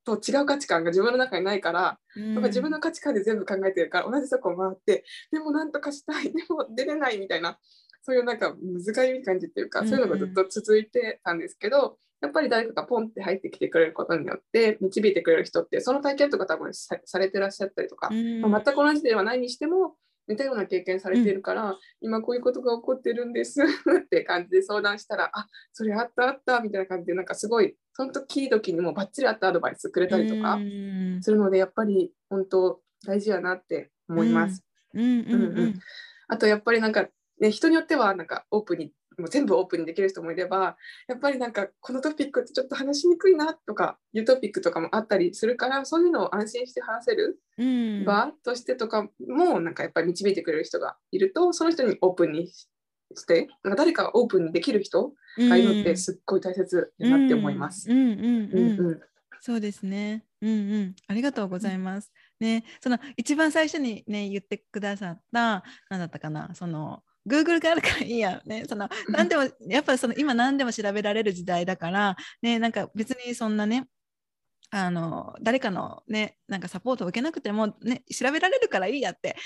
[0.05, 7.59] と違う価値観が自分の中にないから、やっぱ自分の価値観で全部考えてるから同じとこを回ってでもなんとかしたいでも出れないみたいな
[8.03, 18.41] そういうなんか難しい感じっていうか、うんそういうのがずっと続いてたんですけどやっぱり誰かがポンって入ってきてくれることによって導いてくれる人ってその体験とか多分さされてらっしゃったりとか、うん。
[18.41, 19.97] まあ全く同じではないにしても
[20.29, 23.67] 似たような経験されているから、今こういうことが起こってるんですっ
[24.09, 31.23] て感じで相談したらあそれあったあったみたいな感じでなんかすごいその時々にもバッチリあったアドバイスくれたりとかうん。
[31.23, 34.63] するのでやっぱり本当大事やなって思います。
[34.95, 35.03] うん。
[35.03, 35.81] うんうんうん。
[36.29, 37.09] あとやっぱりなんか、
[37.43, 40.77] ね、人によってはなんかオープンにもう全部オープンにできる人もいれば
[41.09, 48.05] やっぱりなんかこのトピックってちょっと話しにくいなとかいうトピックとかもあったりするからそういうのを安心して話せるうん。
[48.05, 52.67] 場としてとかもなんかやっぱり導いてくれる人がいるとその人にオープンにし
[53.27, 57.91] てなんか誰かがオープンにできる人がいるのってすっごい大切だなって思います。
[57.91, 57.99] うん。
[57.99, 58.09] うん。
[58.13, 58.53] うん。
[58.53, 58.69] うん。
[58.79, 58.89] うん。
[58.91, 59.01] うん
[59.45, 60.25] そうですね。
[60.41, 60.95] うんうん。
[61.09, 62.13] ありがとうございます。
[62.39, 68.41] ね、その一番最初にね言ってくださった何だったかな、その Google があるからいいや。
[68.45, 73.87] ね、その何でもやっぱその今何でも調べられる時代だからね、なんか別にそんなね。
[74.75, 79.37] あの誰かのねなんかサポートを受けなくてもね調べられるからいいやって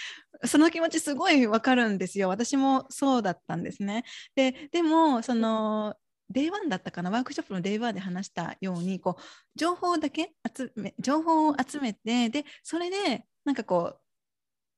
[0.45, 2.29] その気持ちすごいわかるんですよ。
[2.29, 4.05] 私もそうだったんですね。
[4.37, 5.97] ででもその
[6.33, 9.23] Day1 だったかなワークショップの Day1 で話したようにこう
[9.57, 14.01] 情報だけ集め情報を集めてでそれでなんかこう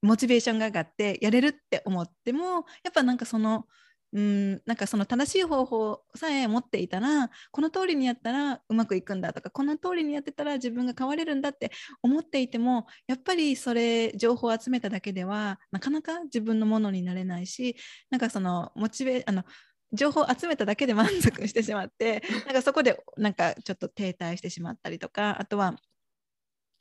[0.02, 3.66] モチベーションが上がってやれるって思ってもやっぱなんかその
[4.12, 11.70] うんなんかその正しい方法さえ持っていたらこの通りにやったらうまくいくんだとかこの通りにやってたら自分が変われるんだって
[12.02, 17.76] 思っていてもやっぱりそれ情報を集めただけではなかなか自分のものになれないし
[18.10, 19.44] なんかそのモチベあの
[19.92, 25.76] 情報を集めただけで満足してしまってなんかそこでなんかちょっと停滞してしまったりとかあとは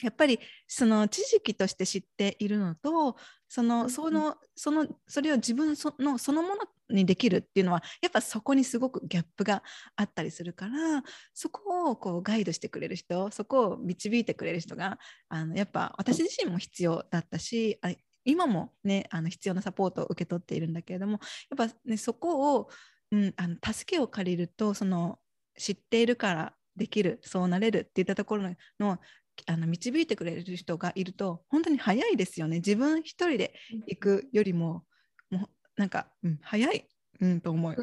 [0.01, 3.15] やっぱりその知識として知っているのと
[3.47, 6.55] そのそのそのそれを自分そのそのもの
[6.89, 9.63] にできるっていうのはやっぱそこにすごくギャップが
[9.95, 17.91] あったりするからそこをこうガイドしてくれる人そこを導いてくれる人があのやっぱ私自身も必要だったしあ
[18.25, 21.19] 今もねあの必要なサポートを受け取っているんだけれども
[21.57, 22.69] やっぱねそこを、
[23.11, 25.17] うん、あの助けを借りるとその
[25.57, 28.99] 知っているからできるそうなれるっていったところの
[29.45, 32.57] あの導いてくれる人がいると本当に早いですよね。
[32.57, 33.53] 自分一人で
[33.87, 34.83] 行くよりも
[35.29, 36.87] もうなんか、うん、早い、
[37.19, 37.75] うん、と思う。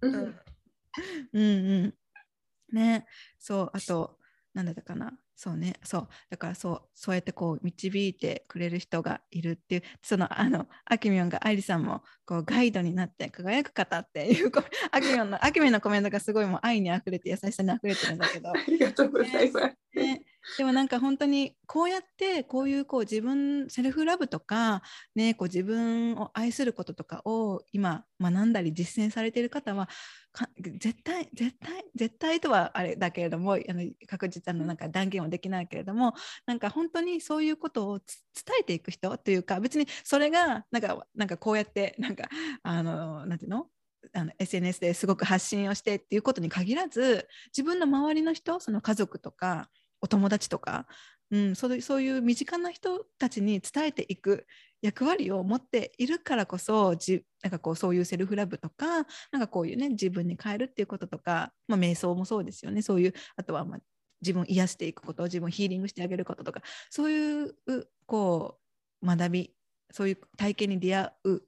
[0.00, 0.34] うんうん。
[1.32, 1.94] うん。
[2.72, 3.06] ね。
[3.38, 4.18] そうあと
[4.54, 5.12] 何だったかな。
[5.34, 5.74] そうね。
[5.82, 6.08] そう。
[6.30, 9.82] だからそうそうやってこう導いてくれる人がいるっていう。
[10.02, 14.52] そのあのアキミョンが愛理さんもこうガイドになって輝く方っていう
[14.92, 18.50] アキミョンのアキミョンのコメントがすごいもう愛にあふれて優しさにあふれてるんだけど。
[18.54, 19.76] ありがとうございます、ね。
[19.94, 20.24] ね、
[20.58, 24.82] でもなんか本当にこうやってこういうこう自分セルフラブとか、
[25.14, 29.88] ね、こう自分を愛することとかを今学んだり実践されている方は
[30.58, 36.14] 絶対絶対絶対とはあれだけれどもあの確実ななんか断言はできないけれども
[36.46, 38.06] なんか本当にそういうことを伝
[38.60, 42.28] えていく人というか別にそれがなんかなんかこうやってなんか
[42.62, 43.66] あのなんていうの？
[44.14, 49.68] あの SNS ですごく発信をしてっていうことに限らず自分の周りの人その家族とか
[50.02, 50.86] お友達とか、
[51.30, 54.46] うん、そうそういう身近な人たちに伝えていく
[54.82, 62.82] 役割を持っているからこそじなんかこうそういうセルフラブとかなんかこういうね自分に変えるっていうこととか、まあ、瞑想もそうですよね。
[62.82, 63.78] そういうあとはまあ
[64.20, 67.54] 自分を癒していくこと自分をヒーリングしてあげることとかそういう
[68.06, 68.58] こ
[69.02, 69.54] う学び
[69.90, 71.40] そういう体験に出会うっ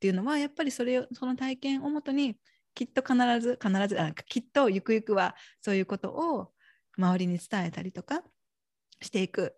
[0.00, 2.36] ていうのはやっぱりそれをその体験をもとに
[2.74, 6.52] きっと必ず必ずあきっとゆくゆくはそういうことを
[6.98, 8.22] 周りに伝えたりとか
[9.00, 9.54] していく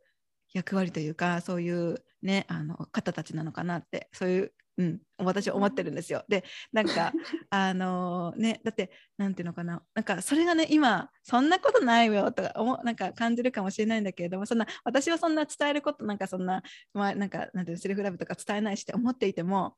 [0.55, 6.25] 役割というかそういうねあの方たちなのかなってそういう、うん、私は思ってるんですよ。
[6.29, 7.13] でなんか
[7.51, 16.63] あのねだって何ていうのかななんかそれがね今そんなことないよとか思なんか感じるかもしれないんだけれどもそんな私はそんな伝えることなんかそんな,、
[16.93, 19.77] まあ、なんかなんていうセルフラブとか伝えないしって思っていても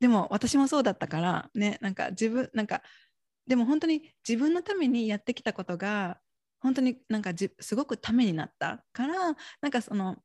[0.00, 2.82] でも私もそうだったからねなんか自分なんか
[3.46, 6.18] でも本当に自分のためにやってきたことが
[6.60, 9.14] 本当になんかじすごくためになったから
[9.60, 10.16] なんかその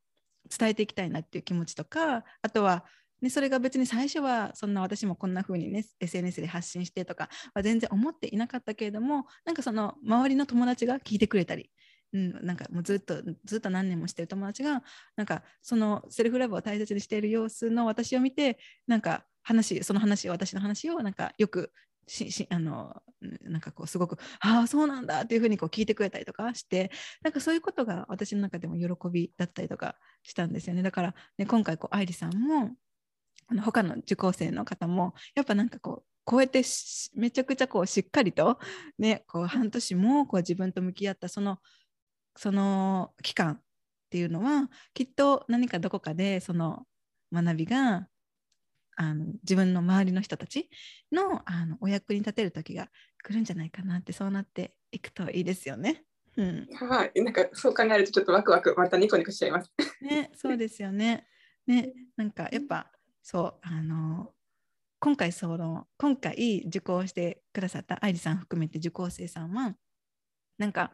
[0.58, 2.84] 伝えていきたいなっていう気持ちとかあとは、
[3.22, 11.70] ね、それが別に最初はそんな私もこんな風にね SNS で発信してとかは全然思っていなかったけれどもなんかその周りの友達が聞いてくれたり
[12.14, 14.84] うん、なんかもうずっとずっと何年もしてる友達が
[15.16, 18.58] なんかそのセルフラブを大切にしている様子の私を見て
[18.88, 21.72] なんか話その話を私の話をなんかよく
[22.08, 23.02] ししあの
[23.42, 26.92] なんかこうすごく「ああそうなんだ」っていうふうにこう聞いてくれたりとかして
[27.22, 30.82] なんかそういうことが私の中でも喜びだったりとかしたんですよね。
[30.84, 32.76] だから、ね、今回こう愛理さんも
[33.48, 36.64] あの他の受講生の方もやっぱなんかこうこうやって
[37.16, 38.60] めちゃくちゃこうしっかりと、
[38.98, 41.60] ね、こう半年もこう自分と向き合ったその
[42.36, 43.62] その期間っ
[44.10, 46.84] ていうのはきっと何かどこかでその
[47.34, 48.08] 学びが
[49.02, 50.70] あの自分の周りの人たち
[51.12, 52.88] のあのお役に立てる時が
[53.24, 56.04] 来るんじゃないかなってそうなっていくといいですよね。
[56.38, 59.72] うん、はい、なんかそう考えるとちょっとワクワクまたニコニコしちゃいます。
[60.02, 61.28] ね、そうですよね。
[61.66, 62.92] ね、なんかやっぱ
[63.24, 64.36] そうあの
[65.00, 69.76] 今回その今回受講してくださった愛理さん含めて受講生さんは
[70.60, 70.94] なんか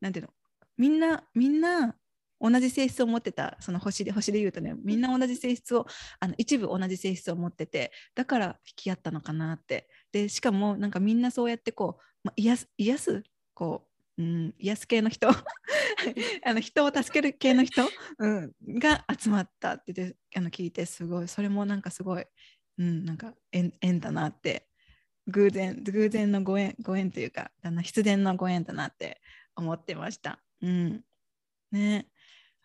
[0.00, 0.32] なんていうの
[0.76, 1.96] みんなみんな
[2.40, 5.86] 同じ性質を持ってたその星で星で言うとねみんな同じ性質を
[6.20, 9.88] あの一部同じ性質を持っててだから引き合ったのかなって。
[10.12, 13.22] でしかもなんかみんなそうやってこう、まあ、癒す癒す？
[13.54, 13.86] こ
[14.16, 15.28] う、うん、癒す系の人？
[16.44, 17.82] あの人を助ける系の人、
[18.18, 21.28] うん、が集まったってであの聞いてすごい。
[21.28, 22.24] それもなんかすごい、
[22.78, 24.68] うん、なんか縁縁だなって。
[25.30, 27.50] 偶然偶然のご縁ご縁というか
[27.82, 29.20] 必然のご縁だなって
[29.54, 30.40] 思ってました。
[30.62, 31.04] うん。
[31.70, 32.08] ね、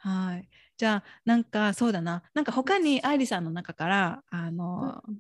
[0.04, 0.50] はい。
[0.76, 2.24] じゃあ、なんかそうだな。
[2.34, 5.18] なんか他に愛理さんの中から、あの、うん、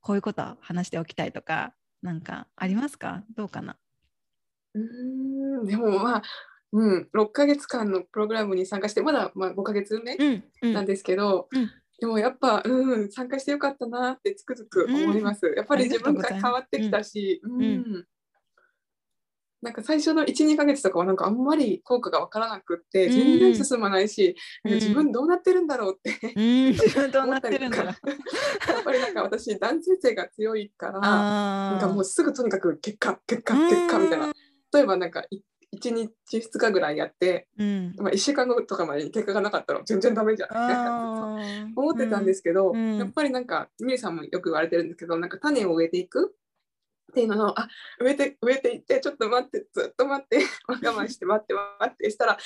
[0.00, 1.72] こういうこと話しておきたいとか、
[2.02, 3.22] なんかありますか？
[3.36, 3.76] どうかな？
[4.74, 4.78] う
[5.62, 6.22] んでもまあ、
[6.72, 10.16] うん、6ヶ月間のプログラムに参加して、まだ、まあ、5ヶ月目
[10.72, 11.62] なんですけど、うん。
[11.62, 11.70] うん、
[12.00, 15.46] でもやっぱ、うん、参加してよかったなってつくづく思います。
[15.56, 18.04] やっぱり自分が変わってきたし、うん
[19.64, 27.82] なんか最初の12ヶ月とかはなんかあんまり効果が分からなくって全然進まないし、うん、自分どうなってるんだろうって、うん、自分 どうなってるんだ。
[27.82, 27.96] やっ
[28.84, 34.32] ぱりなんか私男性性が強いからなんかもうすぐとにかく結果結果結果みたいな。
[34.74, 35.24] 例えばなんか
[35.74, 41.72] 1日2日ぐらいやって、うん、まあ、1週間後とかまでに結果がなかったら全然ダメじゃん。
[41.74, 46.36] 思ってたんですけど、うん、やっぱりなんかみゆさんもよく言われてるんですけどなんか種を植えていく
[47.14, 47.68] っていうのをあ
[48.00, 52.38] 植えて植えていってちょっと待ってずっと待って 我慢して待って待ってしたらあ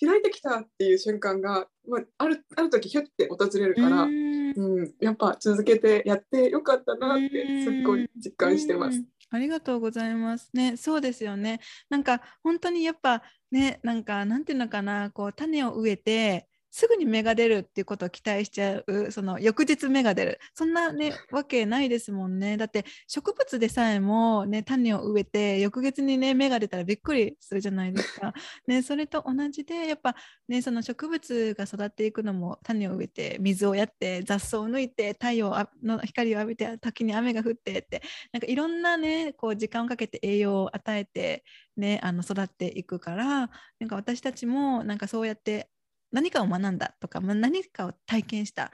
[0.00, 4.08] 開いてきたっていう瞬間が、まあ、あるある時ひょって訪れるから
[4.56, 9.00] うん、やっぱ続けてやってよかったなってすっごい実感してます。
[9.30, 10.50] ありがとうございます。
[10.54, 11.60] ねそうですよね。
[11.88, 13.22] なんか本当にやっぱ
[13.52, 20.40] ねなんかなんていうのかなこう種を植えてすぐに芽が出るっていうことを期待しちゃうその翌日芽が出る。
[20.54, 22.56] そんな、ね、わけないですもんね。
[22.56, 28.32] だって植物でさえも、ね、種を植えて翌月に、ね、芽が出たらびっくりするじゃないですか、
[28.66, 30.14] ね、それと同じでやっぱ、
[30.48, 35.50] ね、その植物が育っていくのも種を植えて水をやって雑草を抜いて太陽
[35.82, 38.02] の光を浴びて時に雨が降ってって
[38.32, 41.44] なんかいろんな、ね、こう時間をかけて栄養を与えて、
[41.76, 45.68] ね、あの育っていくからなんか私たちもなんかそうやって
[46.12, 48.72] 何かを学んだとか、何かを体験した。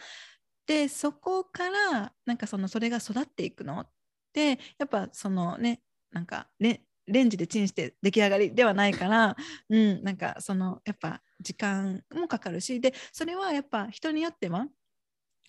[0.66, 3.88] でそこからなんかそのそれが育っていくのっ
[4.32, 5.80] てやっぱそのね
[6.12, 9.36] なんかレレンジでチンして出来上がりではないから、
[9.68, 14.66] うん、なんかそのやっぱ時間もかかるしでそれはやっぱ人によっては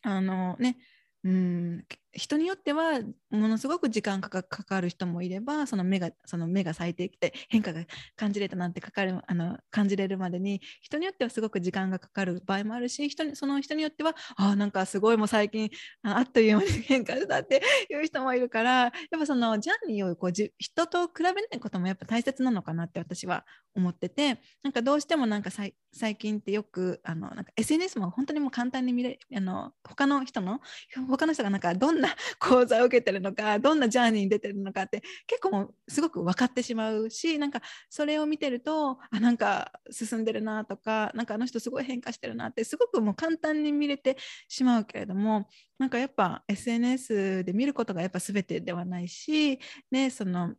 [0.03, 0.77] あのね
[1.23, 1.85] うん
[2.17, 2.99] 人によっては
[3.29, 7.81] ものすごく時間がかかる人もいればその目がその目が咲いてきて変化が
[8.15, 15.69] 感じれたなんてかかるあの感じれるまでに人によってはすごく時間がかかる場合もあるし人にその人によってはあなんかすごいもう最近
[16.01, 17.61] あっという間に変化したって
[17.91, 23.45] いう人もいるからやっぱそのジャーニーをこうじ人と比べないこともやっぱ大切なのかなって私は
[23.75, 30.59] 思っててなんかどうしてもなんか最近ってよくあのなんか SNS も本当にもう簡単に見れあの他の人の
[31.07, 45.47] 他の人がなんかどんなな講座を受けてるのかどんなジャーニーに出てるのかって結構すごく分かってしまうしなんかそれを見てるとあなんか進んでるなとかなんかあの人すごい変化してるなってすごくもう簡単に見れてしまうけれども
[45.77, 49.59] なんかやっぱ SNS で見ることがやっぱ全てではないし
[49.91, 50.55] ねその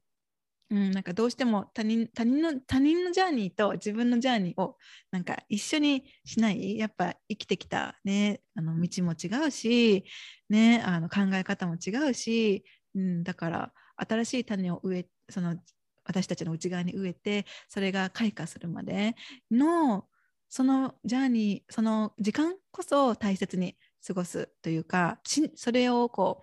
[0.71, 4.77] うん、なんかどうしても他人他人の他人のジャーニーと自分のジャーニーを
[5.11, 10.05] なんか一緒にしないやっぱ生きてきた、ね、あの道も違うし、
[10.51, 12.65] ね、あの考え方も違うし、
[12.95, 15.57] うん、だから新しい種を植えその
[16.05, 19.15] 私たちの内側に植えてそれが開花するまで
[19.51, 20.05] の
[20.51, 25.19] そのジャーニーその時間こそ大切に過ごすというか
[25.55, 26.43] それをこ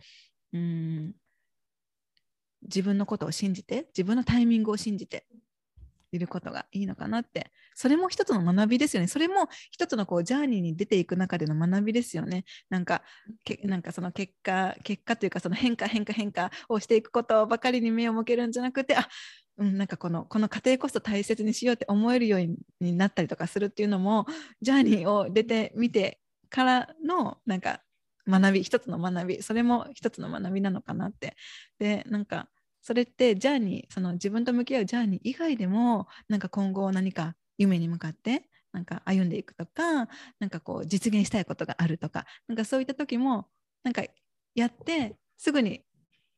[0.53, 1.13] う、うん、
[2.65, 5.25] 自分のことを信じて自分のタイミングを信じて
[6.11, 7.51] いることがいいのかなって。
[7.77, 9.07] それも一つの学びですよね。
[9.07, 12.45] それも一つのこうジャーニーに出ていく中での学びですよね。
[12.69, 13.03] なんか
[13.43, 19.09] けなんかその結果結果というかその変化変化変化をしていくことばかりに目を向けるんじゃなくてあ
[19.57, 24.25] うん、なんかこのこの過程こそ大切にしようって思えるようになったりとかするっていうのも
[24.61, 27.81] ジャーニーを出てみてからのなんか
[28.27, 29.43] 学び一つの学び。
[29.43, 31.35] それも一つの学びなのかなって。
[31.79, 32.49] でなんか
[32.85, 40.07] それってジャーニーその自分と向き合うジャーニー以外でもなんか今後何か夢に向かってなんか歩んでいくとか
[40.39, 43.47] なんかこう実現したいことがあるとかなんかそういった時も
[43.83, 44.03] なんか
[44.53, 45.81] やってすぐに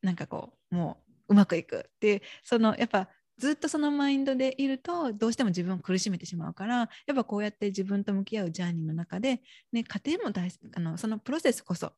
[0.02, 9.42] なんかこうもううまくいくっていうそのやっぱずっとそのマインドでいるとどうしても自分を苦しめてしまうからやっぱこうやって自分と向き合うジャーニーの中で、
[9.74, 11.92] ね、家庭も大あのそのプロセスこそ、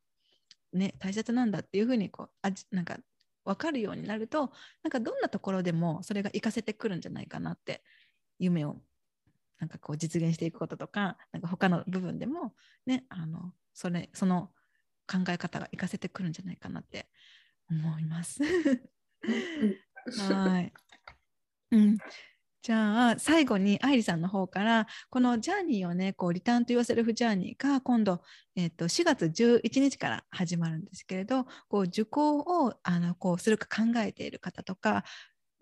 [0.74, 2.97] ね、大切なんだっていうふうにこうあなんか
[3.50, 4.52] 分かるようになると
[4.84, 7.84] なんかどんなところでもそれが活かせてくるんじゃないかなって
[8.38, 8.78] 夢を
[9.60, 12.54] なんかこう実現していくこととかなんか他の部分でも
[12.86, 14.52] ねあのそれその
[15.12, 17.08] 考え方が活かせてくるんじゃないかなって
[17.72, 18.43] 思います。
[20.20, 20.74] はい、
[21.72, 21.97] うん、
[22.62, 28.22] じゃあ最後に愛理さんの方からこのジャーニーをねこうリターンと言わせるフジャーニーが今度、
[28.55, 35.05] えー、と4月11日から始まるんですけれどこう受講をあのこうするか考えている方とか、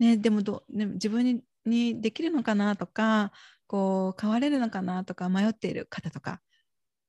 [0.00, 3.30] ね、でもど、ね、自分ににできるのかなとか
[3.66, 6.40] こう変われるのかなとか迷っている方とか、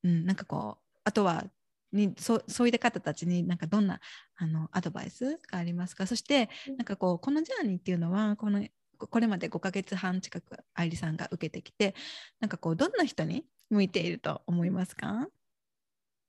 [0.04, 1.46] うん、なんかこうあとは
[1.92, 4.00] にそそういった方たちになんかどんな
[4.36, 6.06] あのアドバイスがありますか？
[6.06, 8.64] そしてなんかこうこのジャーニーっていうのはこの
[9.08, 11.96] これまで5ヶ月半近く愛理さんが受けてきて
[12.40, 15.28] なんかこうどんな人に向いていると思いますか？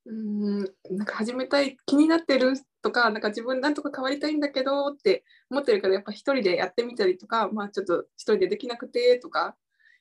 [0.06, 0.60] うん
[0.90, 9.56] なんか始めたい気になってるとかなんか自分なんとか変わりたいんだけどって思ってるからやっぱ一人でやってみたりとかまあちょっと一人でできなくてとか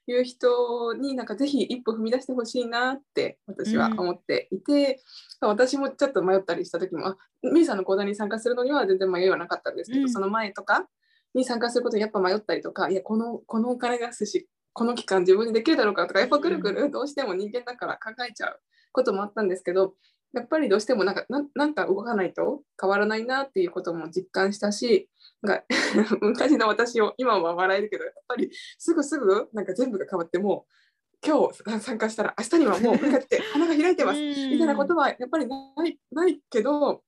[0.07, 5.01] いう人になんかぜひ一歩踏み出してほしいなって私は思っていて、
[5.41, 10.87] うん、私もちょっと迷ったりした時もあミーさんの講座に参加するのには全然迷いはなかったんですけど、うん、その前とか
[11.33, 18.59] に参加することにやっぱ迷ったりとかいやこのこのお金がすしこの期間自分にできるだろうかとかやっぱくるくるどうしても人間だから考えちゃう
[18.91, 19.93] こともあったんですけど
[20.33, 21.25] やっぱりどうしてもなんか
[21.55, 25.09] なんか動かないと変わらないなっていうことも実感したし
[25.43, 25.63] が
[26.21, 30.67] 昔の私を今は笑えるけどやっぱりすぐすぐなんか全部が変わっても
[31.25, 37.03] 今日参加したら明日にはもう向かって花が開いてますみたいなことはやっぱりないないけど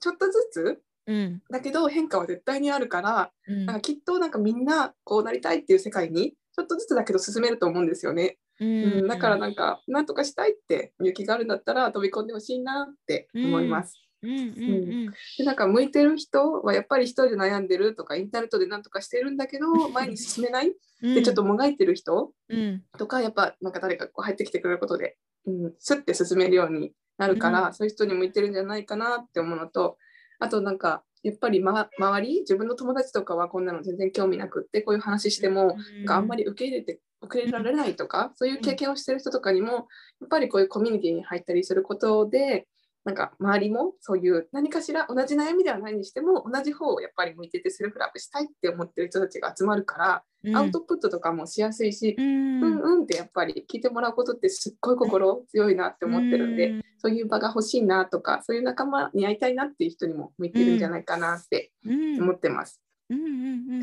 [0.00, 1.42] ちょっとずつうん。
[1.50, 3.66] だけど変化は絶対にあるから、うん。
[3.66, 8.38] なんかきっとなんかみんなこうなりたいっていう世界にちょっとずつだけど進めると思うんですよね。
[8.60, 14.00] ううん、だからなんかなんとかしたいって勇気があるんだったら飛び込んでほしいなって思います。
[14.22, 14.30] うん。
[14.30, 15.06] うん。
[15.38, 21.14] でなんか向いてる人はやっぱり一人で悩んでるとかインターネットでなんとかしてるんだけど前に進めないうん。
[21.14, 22.82] でちょっともがいてる人うん。
[22.96, 27.74] とかやっぱなんか誰かこう入ってきてくれることで、うん、スッて進めるようになるから、うん。
[27.74, 29.98] そういう人に向いてるんじゃないかなって思うのと
[30.44, 39.78] あとなんかやっぱり、ま、周り自分の友達とかはこんなの全然興味なくってこういう話しても、なんかあんまり受け入れて受け入れられないとか、そういう経験をしてる人とかにもや
[40.26, 42.66] っぱりこういうコミュニティに入ったりすることで
[43.04, 50.56] なんか周りもそういう何かしら同じ悩みではないにしても同じ方をやっぱり向いててセルフラブしたいって思ってる人たちが集まるから、うん。
[50.56, 52.62] アウトプットとかもしやすいし、うん。
[52.62, 56.84] うんうんってやっぱり聞いてもらうことってすっごい心強いなって思ってるんで、うん。
[56.98, 62.22] そういう場が欲しいなとかそういう仲間に会いたいなっていう人にも向いてるんじゃないかなってうん。
[62.22, 62.80] 思ってます。
[63.10, 63.28] うんうんう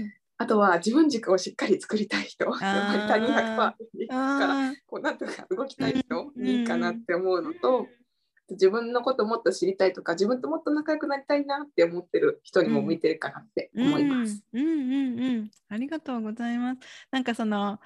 [0.01, 3.75] んあとは自分軸をしっかり作りたい人、やっぱり他人100%か
[4.47, 7.85] らあこうなんとか動きたい人うんにいいかなって思うのと、
[8.49, 14.43] 自分のこともっと知りたいとか自分ともっと仲良くなりたいなって思ってる人にも向いてるかなって思います。
[14.53, 15.51] うんうんうんうん。
[15.69, 16.79] ありがとうございます。
[17.11, 17.79] なんかその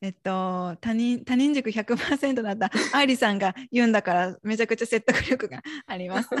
[0.00, 6.28] えっと他人他人軸100%だったアイリさんが言うんだからめちゃくちゃ説得力があります。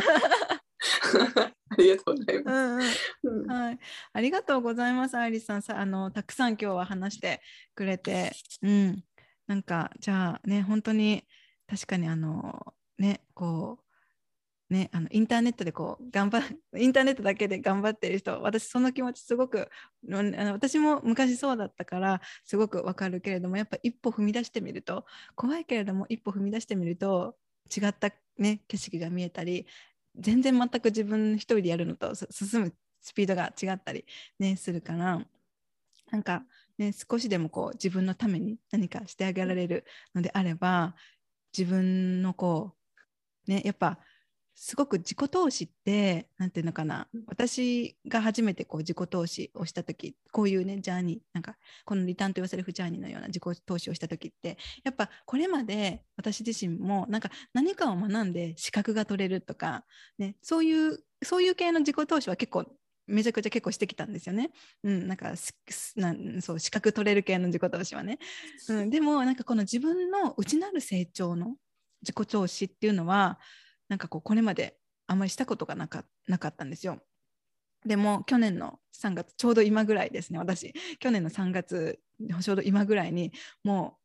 [1.70, 3.00] ありがとうございます。
[3.22, 3.78] うんうんうんはい、
[4.12, 5.62] ありがとうございます、アイリスさん。
[5.62, 7.40] さあのたくさん今日は話して
[7.74, 9.04] くれて、うん、
[9.46, 11.24] なんかじゃあね、本当に
[11.66, 13.88] 確かにあのね、こう
[14.70, 16.40] ね、あのインターネットでこう頑張
[16.76, 19.70] インターネットだけで頑張ってる人、私その気持ちすごく
[20.10, 27.38] あの私も昔そうだったからすごくわかるけれども、やっぱ一歩踏み出してみると怖いけれども一歩踏み出してみると
[27.74, 29.66] 違ったね景色が見えたり、
[30.16, 34.04] 全然全く自分一人でやるのと進むスピードが違ったり、
[34.38, 35.24] ね、するから
[36.10, 36.44] なんか、
[36.76, 39.84] ね、少しでもこう自分のために何かしてあげられる
[40.14, 40.94] のであれば
[41.56, 42.77] 自分のこう
[43.48, 43.98] ねやっぱ
[44.60, 59.84] すごく自己投資って何ていうのかな私が初めてこう自己投資をした時こういうねジャーニーなんかこのリターンと言わせるフジャーニーのような自己投資をした時ってやっぱこれまで私自身もなんか何かを学んで資格が取れるとか、
[60.18, 62.66] ね、そういうそういう系の自己投資は結構
[63.06, 64.50] めちゃくちゃ結構してきたんですよね。
[64.84, 68.18] うん、なんかすすなんそう資格取れる系の自己投資はね。
[68.68, 71.56] うん、でもなんかこの自分の内なる成長の
[72.02, 73.38] 自己投資っていうのは
[73.88, 74.76] なんかこうこれまで
[75.06, 77.00] あんまりしたことがなかなかったんですよ。
[77.86, 82.00] でも去年の3月ちょうど今ぐらいですね私去年の3月
[82.42, 83.32] ちょうど今ぐらいに
[83.62, 83.96] も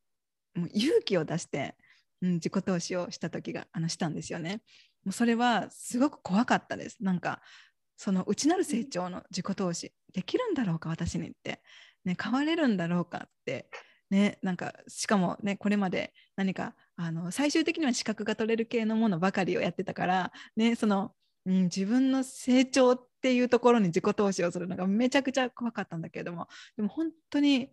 [0.55, 1.75] うもう勇気を出して、
[2.21, 4.61] うん、自己投資をした時があのしたんですよね。
[5.03, 6.97] もうそれはすごく怖かったです。
[7.01, 7.41] なんか
[7.97, 11.61] その内なる成長の自己投資できるんだろうか私にって、
[12.05, 13.67] ね、変われるんだろうかって、
[14.09, 21.13] ね、なんかしかもねこれまで何かあの最終的には資格が取れる系のものばかりをやってたから、ね、その、
[21.45, 26.47] うん、自分の成長っていうところに自己投資をするのがめちゃくちゃ怖かったんだけれども
[26.77, 27.69] でも本当に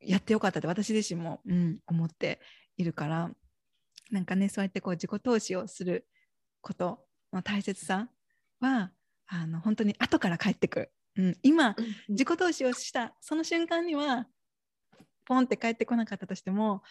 [0.00, 2.40] やってよかったって私自身も、うん、思って
[2.76, 3.30] いるから
[4.10, 6.06] なんかねそうやってこう自己投資をする
[6.60, 6.98] こと
[7.32, 8.08] の大切さ
[8.60, 8.90] は
[9.28, 11.76] あの本当に後から帰ってくる、うん、今
[12.08, 14.26] 自己投資をしたその瞬間には
[15.24, 16.82] ポンって帰ってこなかったとしても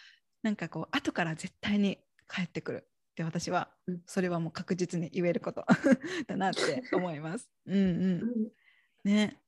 [0.42, 1.98] なんかこう後から絶対に
[2.32, 5.64] 帰ってくるって私はうんそれはもう確実に言えること
[6.26, 7.50] だなって思います。
[7.66, 7.82] うんうん。
[7.82, 8.50] うん
[9.04, 9.38] ね。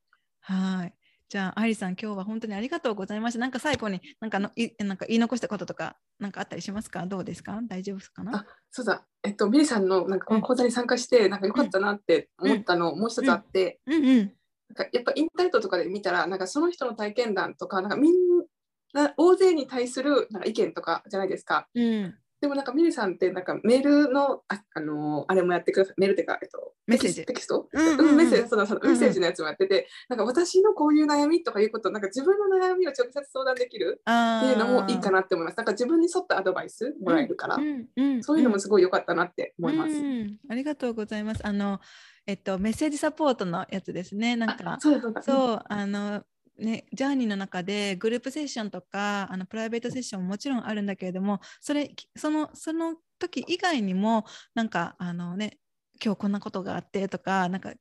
[0.41, 0.95] はい。
[1.29, 3.39] じゃあアイリさん今日は本当にありがとうございました。
[3.41, 7.07] なんか最後になんかのいなんか言い残したこととかなんかあったりしますか？
[7.07, 7.59] どうですか？
[7.63, 8.37] 大丈夫ですかな？
[8.37, 14.19] あそうだ、えっと、ミリさんのなんかこの講座に参加して、なんか良かったなって思ったの、もう一つあって、うんうん。
[14.19, 14.27] なん
[14.75, 18.32] かやっぱインターネットとかで見たら、なんかその人の体験談とか、なんかみんな
[19.17, 21.69] 大勢に対するなんか意見とかじゃないですか。
[21.75, 25.95] うんでもなんかミリさんってなんかメールのあ、あのーあれもやってください。
[25.97, 35.57] メールっていうか、えっと、メッセージテキストうんうんうんうんメッセージそうだそうだうんうんメッセージのやつもやってて、なんか私のこういう悩みとかいうこと、なんか自分の悩みを直接相談できるあっていうのもいいかななって思います。
[35.57, 39.93] なんか自分に沿ったアドバイスもらえるから、うんうんそういうのもすごい良かったなって思います。
[39.93, 41.47] うんありがとうございます。
[41.47, 41.81] あの、
[42.27, 44.35] えっと、メッセージサポートのやつですね。
[44.35, 44.79] なんか。
[44.81, 46.25] そう、あの、
[46.59, 54.25] ね、ジャーニーの中でグループセッションとかあのプライベートセッションももちろんあるんだけれどもそれそのその時以外にも
[54.55, 55.59] なんかあのね
[56.05, 57.73] 今日こんなことがあってとかなんか、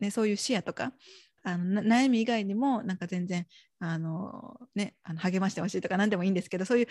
[0.00, 0.92] ね、そういう視野とか
[1.42, 3.46] あの悩み以外にもなんか全然
[3.78, 6.86] あの、ね、あの励ましてほしいとか何でもいいんですけどそういう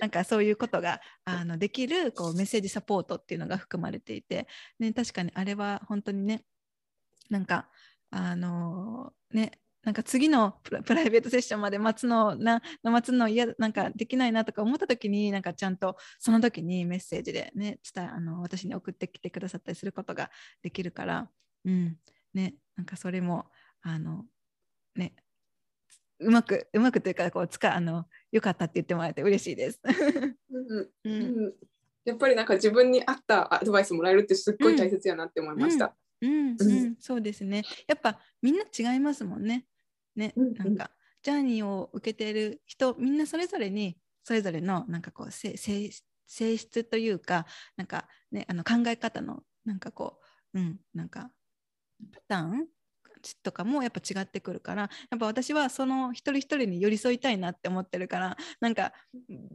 [0.00, 4.46] なんかそういうことがあのできるこうメッセージサポートっていうのが含まれていて、
[4.78, 6.44] ね、確かにあれは本当にね
[7.28, 7.68] なんか
[8.10, 20.30] あのねなんか次の プライベートセッションまで待つのな待つの嫌なんかできないなとか思った時になんかちゃんとその時にメッセージでね伝えあの私に送ってきてくださったりすることが
[20.62, 21.30] できるから
[21.64, 21.98] うん
[22.32, 23.50] ねなんかそれも
[23.82, 24.26] あの
[24.94, 25.14] ね
[26.20, 29.80] うまくうまくというかこう使あのよかったって言ってもらえて嬉しいです。
[30.50, 31.10] うんう
[31.48, 31.54] ん、
[32.04, 35.96] やっぱりなんか自分に合ったアドバイスもらえるってすっごい大切やなって思いました。
[36.20, 37.64] うん、うんうん、そうですね。
[37.88, 39.66] やっぱみんな違いますもんね。
[40.16, 40.90] ね、うんうん、なんか
[41.22, 47.46] ジャーニーを受けている人みんなそれぞれにそれぞれのなんかこう性質というか
[47.76, 50.18] なんかねあの考え方のなんかこ
[50.54, 51.30] ううんなんか
[52.12, 52.66] パターン
[53.42, 58.92] とかもやっぱ違ってくるからやっぱ私はその一人一人に寄り添いたいなって思ってるからなんか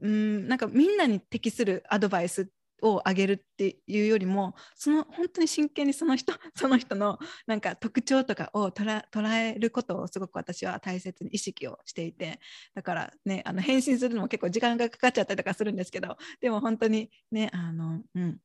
[0.02, 2.50] うんなんかみんなに適するアドバイス
[2.82, 12.40] をあげるっていうよりもその本当に真剣にその人 その人のなんか特徴とかを捉えることをすごく私は大切に意識をしていて
[12.74, 18.40] だからねあの返信するのも結構時間がかかっちゃったりとかするんですけどでも本当にねあの、うん、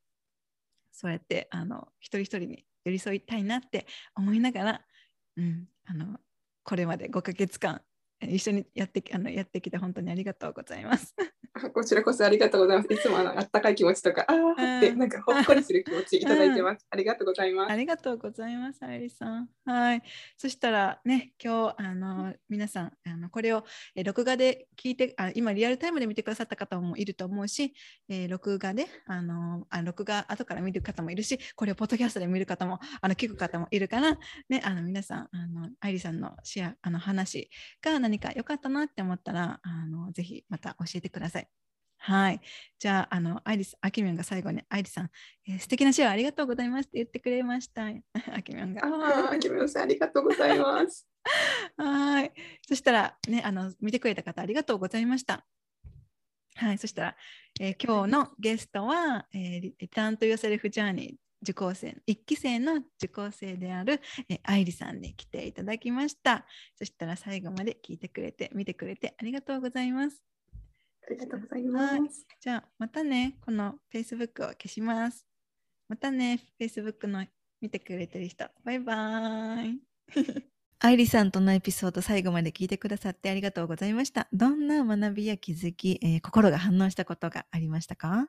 [0.92, 4.86] そうやってあの一人一人に寄り添いたいなって思いながら、
[5.36, 6.18] うん、あの
[6.64, 7.82] これまで5ヶ月間
[8.20, 11.14] 一緒にやってあのやってきて本当にありがとうございます。
[11.74, 12.92] こちらこそありがとうございます。
[12.92, 16.86] いつもあのたかい気持ちとか、ああってなんかほっこりする気持ちいただいてます。
[16.88, 17.72] ありがとうございます。
[17.72, 19.48] ありがとうございます、ありさん。
[19.66, 20.02] はい。
[20.38, 27.74] そしたらね、今日あの皆さんあのこれを、え録画で聞いてあ、今リアルタイムで見てくださった方もいると思うし、
[28.08, 37.50] えー、録画であのあ録画後から見る方もいるし、これをポッドキャストで見る方もあの聞く方もいるから、ね、あの皆さんあの愛理さんのシェアあの話
[37.82, 41.42] が何か良かったなって思ったら、あのぜひまた教えてください。
[42.04, 42.40] はい。
[42.80, 45.10] じゃあ、あの、アイリス、アキミョンが最後に、アイリさん、
[45.46, 47.84] えー、素敵なシェアありがとうございますって言ってくれました。
[48.34, 48.84] アキミョンが。
[48.84, 51.06] ああ、アキミョンさん、ありがとうございます。
[51.78, 52.32] はい。
[52.66, 55.46] そしたら、ね、あの、見てくれた方、ありがとうございました。
[56.56, 56.78] はい。
[56.78, 57.16] そしたら、
[57.60, 66.46] えー、今日のゲストは、えー、リターンとヨセルフジャーニー受講生、1期生の受講生である、えー、愛理さんに来ていただきました。
[66.74, 70.31] そしたら最後まで聞いてくれて、見てくれてありがとうございます。
[71.06, 72.26] ありがとうございます。
[72.40, 75.26] じゃあ、またね、この Facebook を消します。
[75.88, 77.26] またね、Facebook の
[77.60, 79.80] 見てくれてる人、バイバーイ。
[80.84, 84.26] アイリさんとのエピソード最後まで聞いてくださってありがとうございました。
[84.32, 88.26] どんな学びや気づき、えー、心が反応したことがありましたか、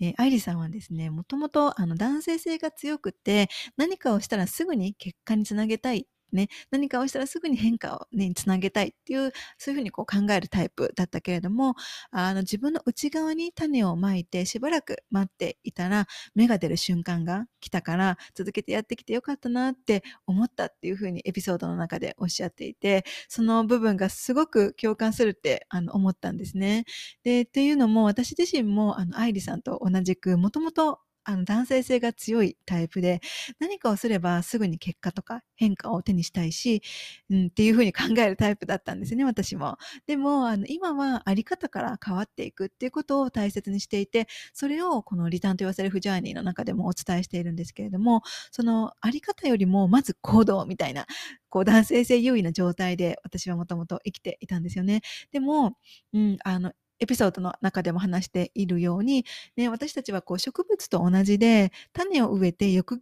[0.00, 11.74] えー、アイリさんはですね、もともとあの男性性が強くて何かをしたらすぐに結果につなげたいね、何かをしたらすぐに変化をね、つなげたいっていう、そういうふうにこう考えるタイプだったけれども、
[12.10, 26.84] あの自分の内側に種をまいてしばらく待っていたら、芽が出る瞬間が来たから、続けてやってきてよかったなって思ったっていうふうにエピソードの中でおっしゃっていて、その部分がすごく共感するってあの思ったんですね。
[27.22, 31.00] で、っていうのも私自身もあの愛理さんと同じく、もともと
[31.30, 33.20] あの男性性が強いタイプで
[33.60, 36.82] 何かをすればすぐに結果とか変化を手にしたいし、
[37.30, 39.78] うん、っていうふうに考えるタイプだったんですね私も。
[40.06, 51.06] でもあの今はあり方から変わっていくっていうことを大切にしていてそれをこのリターンとヨーセルフジャーニーの中でもお伝えしているんですけれどもそのあり方よりもまず行動みたいな
[51.48, 55.02] こう男性性優位な状態で私はもともと生きていたんですよね。
[55.32, 55.76] でも、
[56.12, 59.24] うん、あのエピソードの中でも話しているように、
[59.56, 63.00] ね、私たちはこう植物と同じで種を植えて翌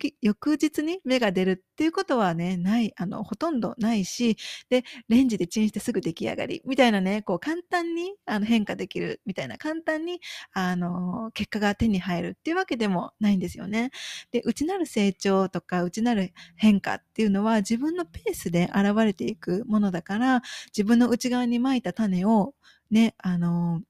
[0.56, 4.36] 日に芽が出るっていうことはね、ない、あの、ほとんどないし、
[4.70, 10.20] で、レンジでチンしてすぐ出来上がりみたいなね、こう簡単にあの変化できるみたいな、簡単に
[10.52, 13.90] あの結果が手に入るっていうわけでもないんですよね。
[14.32, 20.42] で、内なる成長とか内なる変化っていうのは自分のペースで現れていくものだから、
[20.76, 22.54] 自分の内側に撒いた種を
[22.90, 23.82] ね、あの、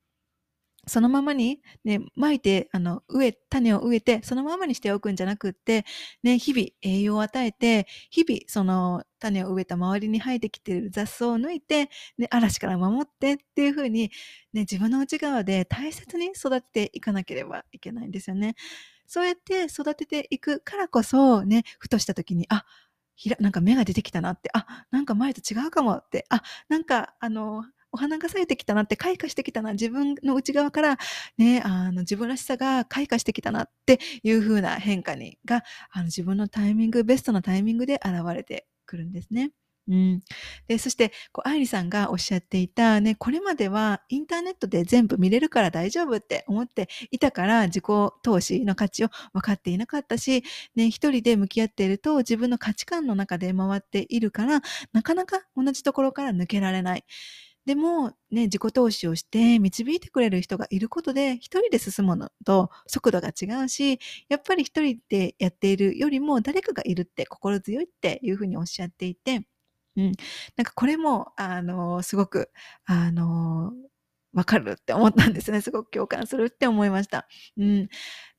[0.87, 5.85] そのままに、ね、撒いて、あの、植え、種を植えて、そのままにしておくんじゃなくって、
[6.23, 14.11] ね、日々栄養を与えて、日々その種を植えた周りに生えてきている雑草を抜いて、ね、嵐から守ってっていうふうに、
[14.55, 18.55] ね、自分の内側で大切に育てていかなければいけないんですよね。
[19.07, 22.65] そうやって育てていくからこそ、ね、ふとした時に、あ、
[23.17, 30.99] ひら、なんか芽が出てきたなって、あ、なんか前と違うかもって、あ、なんか、あの、お花が咲いてきたなって、開花してきたな、自分の内側から
[31.39, 39.53] ね、あの、自分らしさが開花してきたなっていう風な変化に、が、あの、自分のタイミング、ベストなタイミングで現れてくるんですね。
[39.89, 40.21] うん、
[40.69, 47.85] でそしてこう愛理さんがおっしゃっていた、ね、これまではインターネットで全部見れるから大丈夫って思っていたから自己
[48.23, 50.45] 投資の価値を分かっていなかったし、
[50.77, 54.61] ね、一人で向き合っていると自分の価値観の中で回っているから
[54.93, 57.05] なかなか同じところから抜けられない。
[57.69, 64.01] でも、ね、自己投資をして導いてくれる人がいることで、一人で進むのと速度が違うし、
[64.31, 69.47] やっぱり一人でやっているよりも誰かがいるって心強いっていうふうにおっしゃっていて、
[69.97, 70.13] うん。
[70.57, 72.51] なんかこれも、あの、すごく、
[72.87, 73.73] あの、
[74.33, 75.61] わかるって思ったんですね。
[75.61, 77.29] すごく共感するって思いました。
[77.59, 77.89] うん。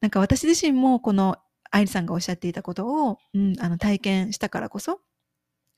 [0.01, 1.37] なんか私自身もこの
[1.69, 5.01] 愛理さんがおっしゃっていたことを、うん、あの体験したからこそ、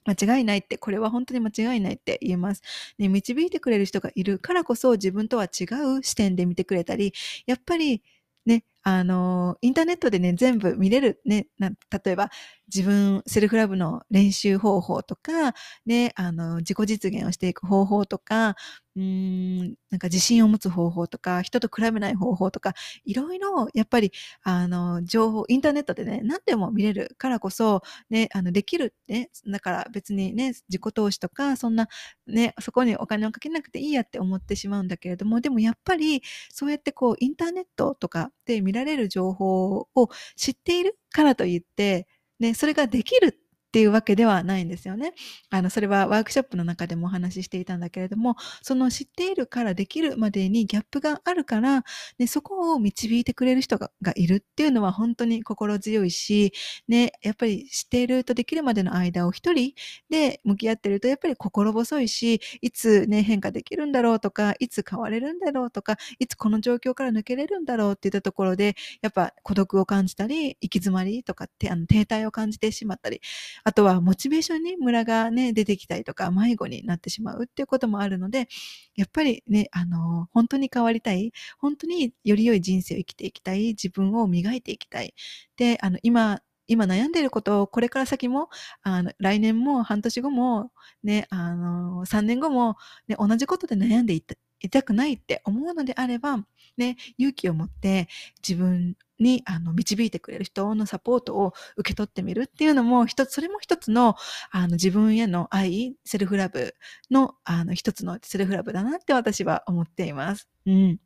[0.06, 2.62] 間違いないって、これは本当に間違いないって言えます。
[2.98, 5.66] ね、導いてくれる人がいるからこそ自分とは違
[6.00, 7.14] う視点で見てくれたり、
[7.46, 8.02] やっぱり
[8.46, 12.32] ね、あの、インターネットでね、全部見れる、ね、例えば、
[12.74, 15.54] 自分、セルフラブの練習方法とか、
[15.86, 18.56] ね、あの、自己実現をしていく方法とか、
[18.96, 22.74] うーん、なんか自信を持つ方法とか、人と比べない方法とか、
[23.06, 24.12] いろいろ、やっぱり、
[24.44, 31.88] あの、情報、インターネットでね、何でも見れるからこそ、ね、あの、できるね、だから別にね、自己投資とか、そんな、
[32.28, 42.08] ね、そこにお金をかけなくていいやって思ってしまうんだけれども、でもやっぱり、そうやってこう、インターネットとかで見られる情報を知っているからといって、
[42.42, 43.32] ね、それができるっ
[43.72, 45.14] っていうわけではないんですよね。
[45.50, 51.84] あの、それはワークショップの中でもお話ししていたんだけれども、その知っているからできるまでにギャップがあるから、
[52.20, 56.52] ね、そこを導いてくれる人がいるっていうのは本当に心強いし、
[56.90, 59.74] ね、やっぱり知っているとできるまでの間を一人
[60.10, 73.22] で向き合ってると、やっぱり心細いし、いつね、変化できるんだろうとか、いつ変われるんだろうとか、いつこの状況から抜けれるんだろうっていったところで、やっぱ孤独を感じたり、行き詰まりとかって、あの停滞を感じてしまったり、
[73.64, 78.48] あとはモチベーションにムラがね、出てきたりとか、迷子になってしまうっていうこともあるので、
[78.96, 85.14] やっぱりね、あの、本当に変わりたい、本当により良い人生を生きていきたい、自分を磨いていきたい。
[85.58, 88.50] で、あの、今、今悩んでいることをこれから先も、
[88.84, 90.72] あの、来年も半年後も、
[91.04, 96.46] ね、あの、3年後も、ね、同じことで悩んでいたいたくないって思うのであれば、
[96.78, 98.08] ね、勇気を持って
[98.48, 104.16] 自分にあの導いてくれる人のサポートを受け取ってみるっていうのも一つ、それも一つの
[104.52, 106.76] あの自分への愛、セルフラブ
[107.10, 110.50] のあの一つのセルフラブだなって私は思っています。
[110.66, 111.00] うん。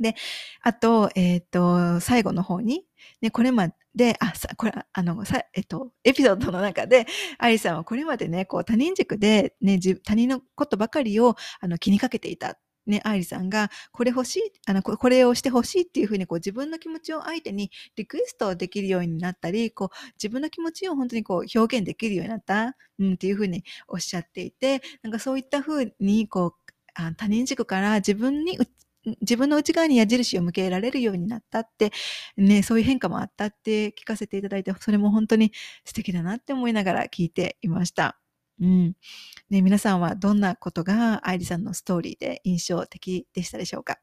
[0.00, 0.14] で、
[0.62, 2.86] あと、えっ、ー、と、最後の方に、
[3.20, 7.06] ね、これまで、あ、さ、これ、あの、さ、えっと、エピソードの中で、
[7.38, 12.56] アリさんはこれまでね、こう、他人軸で、ね、他人のことばかりを、あの、気にかけていた
[12.86, 28.58] ね、愛理さんが、これ欲しい、あの、これをして欲しいっていうふうに、こう、自分の気持ちを相手にリクエストできるようになったり、こう、自分の気持ちを本当にこう、表現できるようになった、うん、っていうふうにおっしゃっていて、なんかそういったふうに、こう、あ他人軸から自分に
[29.22, 31.90] 自分の内側に矢印を向けられるようになったって、
[32.36, 35.52] ね、そういう変化もあったって聞かせていただいて、それも本当に
[35.84, 38.19] 素敵だなって思いながら聞いていました。
[38.60, 38.96] うん。
[39.50, 43.98] ね、皆さんはどんなことが愛理さんのストーリーで印象的でしたでしょうか？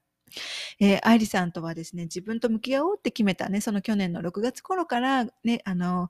[0.79, 6.09] えー、愛理さんとはですね、自分と向き合おうって決めたね、その去年の6月頃からね、あの、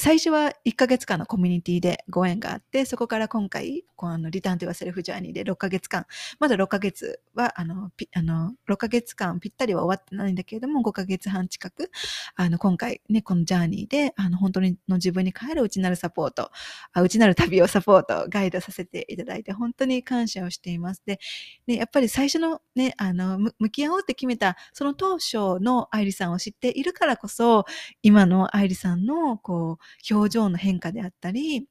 [0.00, 6.06] 最初は1ヶ月間のコミュニティでご縁があって、そこから今回、こうあのリターンというセルフジャーニーで6ヶ月間、
[6.38, 11.90] まだ6ヶ月は、あの、あの6ヶ月間ぴったりは終わってないんだけれども、5ヶ月半近く、
[12.34, 16.50] あの、今回ね、このジャーニーで、あの、本当にの自分に帰る内なるサポート、
[16.92, 21.02] あ内なる旅をサポート、ガイドさせていただいて、本当に感謝をしています。
[21.04, 21.20] で、
[21.66, 27.66] ね、やっぱり最初のね、あの、向き合おうって決めた、その当初の愛理さんを知っているからこそ、
[28.02, 31.66] 今の愛理さんの、こう、表情の変化であったり、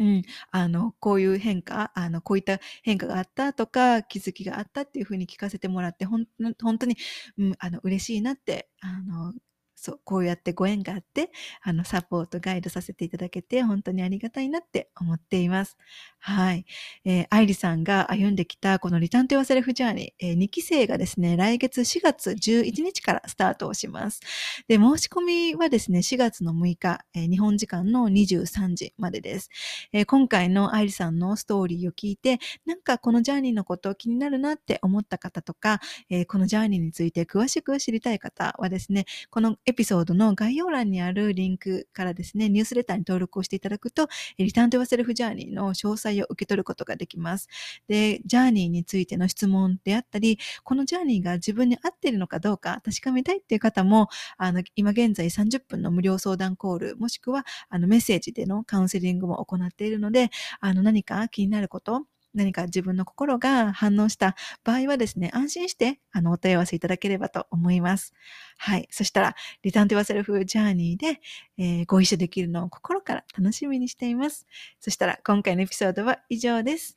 [0.00, 6.26] うん、あの、こういう変化、あの、こういった変化があったとか、気づきがあったっていうふうに聞かせてもらって、ほん、
[6.62, 6.96] 本当に、
[7.36, 9.34] うん、あの、嬉しいなって、あの、
[9.80, 11.30] そう、こうやってご縁があって、
[11.62, 15.76] あの、サポート、ガイドさせていただけて、本当にありがたいなって思っています。
[16.18, 16.66] はい。
[17.04, 24.20] えー、愛理さんが歩んできた、このリターンとヨセルフジャーニー、えー、2期生がですね、来月4月11日からスタートをします。
[24.66, 25.20] で、申し込
[25.52, 29.48] みはですね、4月の6日、えー、日本時間の23時までです。
[29.92, 35.80] えー、今回の愛理さんのストーリーを聞いて、なんかこのジャーニーのことを気になるなって思った方とか、
[36.10, 44.08] えー、このジャーニーについて詳しく知りたい方はですね、このエピソードの概要欄にあるリンクからですね、ニュースレターに登録をしていただくと、
[44.38, 47.48] リターントゥワセルフジャーニーの詳細細を受け取ることができます。
[47.88, 60.30] で、ジャーニーについての質問であったり、このジャーニーが自分に合っているのかどうか確かめたいっていう方も、あの、今現在30分の無料相談コール、もしくはあのメッセージでのカウンセリングも行っているので、
[60.60, 62.04] あの何か気になること、
[62.38, 68.14] 何か自分の心が反応した場合はですね、安心してあのお問い合わせいただければと思います。
[68.56, 68.86] はい。
[68.90, 71.20] そしたら、リターントゥワセルフジャーニーで、
[71.58, 74.46] えー、ご一緒できるのを心から楽しみにしています。
[74.78, 76.96] そしたら、今回のエピソードは以上です。